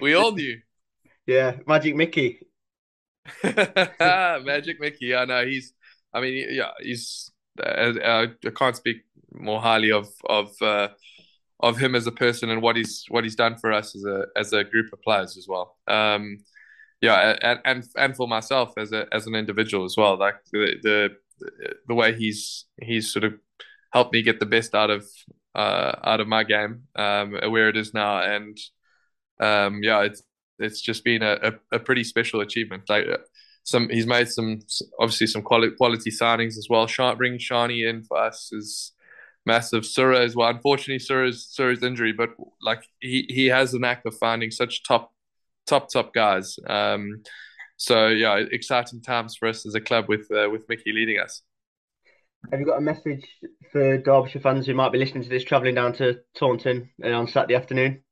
We 0.00 0.14
all 0.14 0.32
knew. 0.32 0.58
yeah, 1.26 1.56
Magic 1.68 1.94
Mickey. 1.94 2.40
Magic 3.44 4.80
Mickey. 4.80 5.14
I 5.14 5.24
know 5.24 5.46
he's 5.46 5.72
I 6.12 6.20
mean, 6.20 6.48
yeah, 6.50 6.70
he's. 6.80 7.30
Uh, 7.60 7.94
uh, 8.02 8.26
I 8.46 8.50
can't 8.50 8.76
speak 8.76 8.98
more 9.32 9.60
highly 9.60 9.90
of 9.92 10.08
of 10.28 10.50
uh, 10.62 10.88
of 11.60 11.78
him 11.78 11.94
as 11.94 12.06
a 12.06 12.12
person 12.12 12.50
and 12.50 12.62
what 12.62 12.76
he's 12.76 13.04
what 13.08 13.24
he's 13.24 13.36
done 13.36 13.56
for 13.58 13.72
us 13.72 13.96
as 13.96 14.04
a 14.04 14.26
as 14.36 14.52
a 14.52 14.64
group 14.64 14.92
of 14.92 15.02
players 15.02 15.36
as 15.36 15.46
well. 15.48 15.76
Um, 15.88 16.38
yeah, 17.00 17.36
and 17.42 17.60
and 17.64 17.84
and 17.96 18.16
for 18.16 18.28
myself 18.28 18.74
as 18.78 18.92
a 18.92 19.06
as 19.12 19.26
an 19.26 19.34
individual 19.34 19.84
as 19.84 19.96
well. 19.96 20.18
Like 20.18 20.36
the 20.52 20.76
the 20.82 21.10
the 21.86 21.94
way 21.94 22.14
he's 22.14 22.66
he's 22.80 23.12
sort 23.12 23.24
of 23.24 23.34
helped 23.92 24.12
me 24.12 24.22
get 24.22 24.40
the 24.40 24.46
best 24.46 24.74
out 24.74 24.90
of 24.90 25.06
uh, 25.54 25.92
out 26.04 26.20
of 26.20 26.28
my 26.28 26.44
game, 26.44 26.84
um, 26.96 27.32
where 27.32 27.68
it 27.68 27.76
is 27.76 27.94
now, 27.94 28.20
and 28.22 28.56
um, 29.40 29.80
yeah, 29.82 30.02
it's 30.02 30.22
it's 30.58 30.80
just 30.80 31.04
been 31.04 31.22
a, 31.22 31.38
a, 31.72 31.76
a 31.76 31.78
pretty 31.78 32.04
special 32.04 32.40
achievement. 32.40 32.84
Like 32.88 33.06
some 33.68 33.88
he's 33.90 34.06
made 34.06 34.28
some 34.28 34.60
obviously 34.98 35.26
some 35.26 35.42
quality 35.42 35.74
quality 35.76 36.10
signings 36.10 36.56
as 36.56 36.66
well. 36.70 36.86
Bringing 37.16 37.38
Sharni 37.38 37.88
in 37.88 38.02
for 38.02 38.16
us 38.16 38.50
is 38.52 38.92
massive. 39.44 39.84
Surya 39.84 40.20
as 40.20 40.34
well. 40.34 40.48
Unfortunately, 40.48 40.98
Surya's 40.98 41.48
Surya's 41.50 41.82
injury, 41.82 42.12
but 42.12 42.30
like 42.62 42.82
he 43.00 43.26
he 43.28 43.46
has 43.46 43.74
a 43.74 43.78
knack 43.78 44.04
of 44.06 44.16
finding 44.16 44.50
such 44.50 44.84
top 44.84 45.12
top 45.66 45.90
top 45.90 46.14
guys. 46.14 46.56
Um, 46.66 47.22
so 47.76 48.08
yeah, 48.08 48.42
exciting 48.50 49.02
times 49.02 49.36
for 49.36 49.48
us 49.48 49.66
as 49.66 49.74
a 49.74 49.80
club 49.80 50.06
with 50.08 50.26
uh, 50.30 50.48
with 50.50 50.68
Mickey 50.68 50.92
leading 50.92 51.18
us. 51.18 51.42
Have 52.50 52.60
you 52.60 52.66
got 52.66 52.78
a 52.78 52.80
message 52.80 53.26
for 53.72 53.98
Derbyshire 53.98 54.40
fans 54.40 54.64
who 54.64 54.72
might 54.72 54.92
be 54.92 54.98
listening 54.98 55.24
to 55.24 55.28
this 55.28 55.44
travelling 55.44 55.74
down 55.74 55.92
to 55.94 56.20
Taunton 56.36 56.88
on 57.04 57.26
Saturday 57.26 57.56
afternoon? 57.56 58.02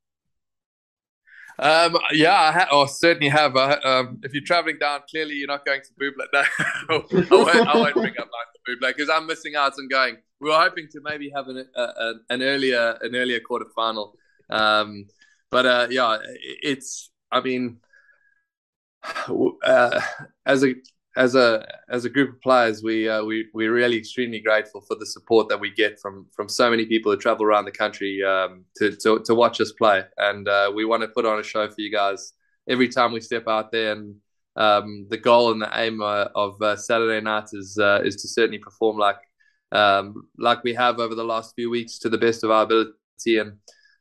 Um, 1.59 1.97
yeah, 2.13 2.35
I 2.35 2.53
ha- 2.53 2.69
oh, 2.71 2.87
certainly 2.87 3.29
have. 3.29 3.57
Uh, 3.57 3.79
um, 3.85 4.21
if 4.23 4.35
you're 4.35 4.45
traveling 4.45 4.79
down, 4.79 5.01
clearly 5.09 5.35
you're 5.35 5.49
not 5.49 5.65
going 5.65 5.81
to 5.83 5.93
Bublé. 5.95 6.27
No, 6.89 7.05
I, 7.11 7.55
won't, 7.55 7.69
I 7.69 7.77
won't 7.77 7.95
bring 7.95 8.15
up 8.19 8.29
like 8.29 8.49
Michael 8.69 8.81
Bublé 8.89 8.97
because 8.97 9.11
I'm 9.11 9.27
missing 9.27 9.57
out 9.57 9.73
on 9.79 9.89
going. 9.89 10.19
We 10.41 10.51
were 10.51 10.59
hoping 10.59 10.89
to 10.93 11.01
maybe 11.03 11.31
have 11.35 11.49
an 11.49 11.67
an 12.29 12.43
earlier 12.43 12.99
an 13.01 13.15
earlier 13.15 13.41
quarter 13.41 13.67
final, 13.75 14.15
um, 14.51 15.07
but 15.51 15.67
uh, 15.67 15.87
yeah, 15.91 16.19
it's. 16.63 17.11
I 17.33 17.41
mean, 17.41 17.79
uh, 19.65 20.01
as 20.45 20.63
a 20.65 20.75
as 21.17 21.35
a 21.35 21.67
as 21.89 22.05
a 22.05 22.11
group 22.11 22.35
of 22.35 22.41
players, 22.43 22.83
we 22.83 23.09
uh, 23.09 23.25
we 23.25 23.47
we're 23.55 23.73
really 23.73 23.97
extremely 23.97 24.39
grateful 24.39 24.83
for 24.83 24.97
the 24.97 25.07
support 25.07 25.49
that 25.49 25.59
we 25.59 25.71
get 25.71 25.99
from 25.99 26.27
from 26.31 26.49
so 26.49 26.71
many 26.71 26.85
people 26.85 27.11
who 27.11 27.19
travel 27.19 27.47
around 27.47 27.65
the 27.65 27.73
country 27.73 28.23
um, 28.23 28.65
to, 28.77 28.95
to 28.97 29.21
to 29.21 29.35
watch 29.35 29.61
us 29.61 29.73
play, 29.73 30.05
and 30.19 30.47
uh, 30.47 30.71
we 30.75 30.85
want 30.85 31.03
to 31.03 31.09
put 31.09 31.25
on 31.25 31.41
a 31.41 31.43
show 31.43 31.67
for 31.69 31.81
you 31.81 31.91
guys 31.91 32.35
every 32.69 32.89
time 32.89 33.13
we 33.13 33.21
step 33.21 33.49
out 33.49 33.73
there. 33.73 33.93
And 33.93 34.17
um, 34.57 35.07
the 35.09 35.17
goal 35.17 35.53
and 35.53 35.63
the 35.63 35.71
aim 35.75 36.03
uh, 36.03 36.27
of 36.35 36.61
uh, 36.61 36.77
Saturday 36.77 37.23
night 37.23 37.49
is 37.55 37.79
uh, 37.79 38.03
is 38.05 38.17
to 38.17 38.29
certainly 38.29 38.59
perform 38.59 38.99
like 38.99 39.21
um, 39.73 40.29
like 40.39 40.63
we 40.65 40.75
have 40.75 40.99
over 40.99 41.15
the 41.15 41.25
last 41.25 41.55
few 41.55 41.71
weeks 41.71 41.99
to 42.01 42.11
the 42.11 42.19
best 42.19 42.45
of 42.45 42.51
our 42.51 42.65
ability 42.65 43.39
and 43.39 43.55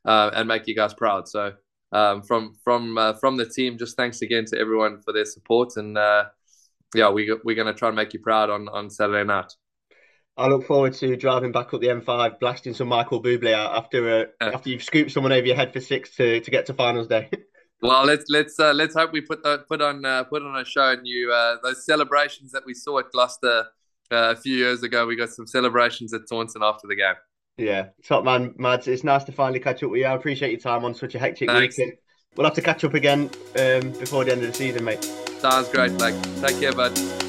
uh, 0.04 0.30
and 0.34 0.46
make 0.46 0.68
you 0.68 0.76
guys 0.76 0.94
proud. 0.94 1.28
So. 1.28 1.54
Um, 1.92 2.20
from 2.20 2.56
from 2.64 2.98
from 3.20 3.36
the 3.36 3.46
team, 3.46 3.78
just 3.78 3.96
thanks 3.96 4.20
again 4.20 4.44
to 4.46 4.58
everyone 4.58 5.00
for 5.02 5.12
their 5.12 5.24
support 5.24 5.76
and 5.76 5.96
yeah, 6.94 7.10
we 7.10 7.36
we're 7.44 7.56
gonna 7.56 7.74
try 7.74 7.88
and 7.88 7.96
make 7.96 8.12
you 8.12 8.20
proud 8.20 8.50
on 8.50 8.68
on 8.68 8.90
Saturday 8.90 9.24
night. 9.24 9.52
I 10.38 10.48
look 10.48 10.66
forward 10.66 10.92
to 10.94 11.16
driving 11.16 11.52
back 11.52 11.72
up 11.72 11.80
the 11.80 11.86
M5, 11.86 12.38
blasting 12.38 12.74
some 12.74 12.88
Michael 12.88 13.22
Bublé 13.22 13.54
out 13.54 13.76
after 13.76 14.08
uh, 14.08 14.24
yeah. 14.40 14.50
after 14.54 14.68
you've 14.68 14.82
scooped 14.82 15.10
someone 15.10 15.32
over 15.32 15.46
your 15.46 15.56
head 15.56 15.72
for 15.72 15.80
six 15.80 16.14
to, 16.16 16.40
to 16.40 16.50
get 16.50 16.66
to 16.66 16.74
finals 16.74 17.08
day. 17.08 17.30
well, 17.82 18.04
let's 18.04 18.26
let's 18.28 18.58
uh, 18.60 18.72
let's 18.74 18.94
hope 18.94 19.12
we 19.12 19.22
put 19.22 19.42
the, 19.42 19.64
put 19.66 19.80
on 19.80 20.04
uh, 20.04 20.24
put 20.24 20.42
on 20.42 20.56
a 20.60 20.64
show 20.64 20.90
and 20.90 21.06
you 21.06 21.32
uh, 21.32 21.56
those 21.62 21.86
celebrations 21.86 22.52
that 22.52 22.64
we 22.66 22.74
saw 22.74 22.98
at 22.98 23.10
Gloucester 23.12 23.64
uh, 24.12 24.34
a 24.34 24.36
few 24.36 24.54
years 24.54 24.82
ago. 24.82 25.06
We 25.06 25.16
got 25.16 25.30
some 25.30 25.46
celebrations 25.46 26.12
at 26.12 26.22
Taunton 26.28 26.62
after 26.62 26.86
the 26.86 26.96
game. 26.96 27.14
Yeah, 27.56 27.86
top 28.04 28.22
man, 28.22 28.54
Mads. 28.58 28.86
It's 28.86 29.04
nice 29.04 29.24
to 29.24 29.32
finally 29.32 29.60
catch 29.60 29.82
up 29.82 29.90
with 29.90 30.00
you. 30.00 30.06
I 30.06 30.12
appreciate 30.12 30.50
your 30.50 30.60
time 30.60 30.84
on 30.84 30.94
such 30.94 31.14
a 31.14 31.18
hectic 31.18 31.48
Thanks. 31.48 31.78
week. 31.78 31.94
We'll 32.34 32.46
have 32.46 32.54
to 32.54 32.62
catch 32.62 32.84
up 32.84 32.94
again 32.94 33.30
um, 33.58 33.92
before 33.92 34.24
the 34.24 34.32
end 34.32 34.42
of 34.42 34.48
the 34.48 34.54
season, 34.54 34.84
mate. 34.84 35.04
Sounds 35.38 35.68
great, 35.68 35.92
like. 35.92 36.14
Take 36.40 36.60
care, 36.60 36.72
bud. 36.72 37.25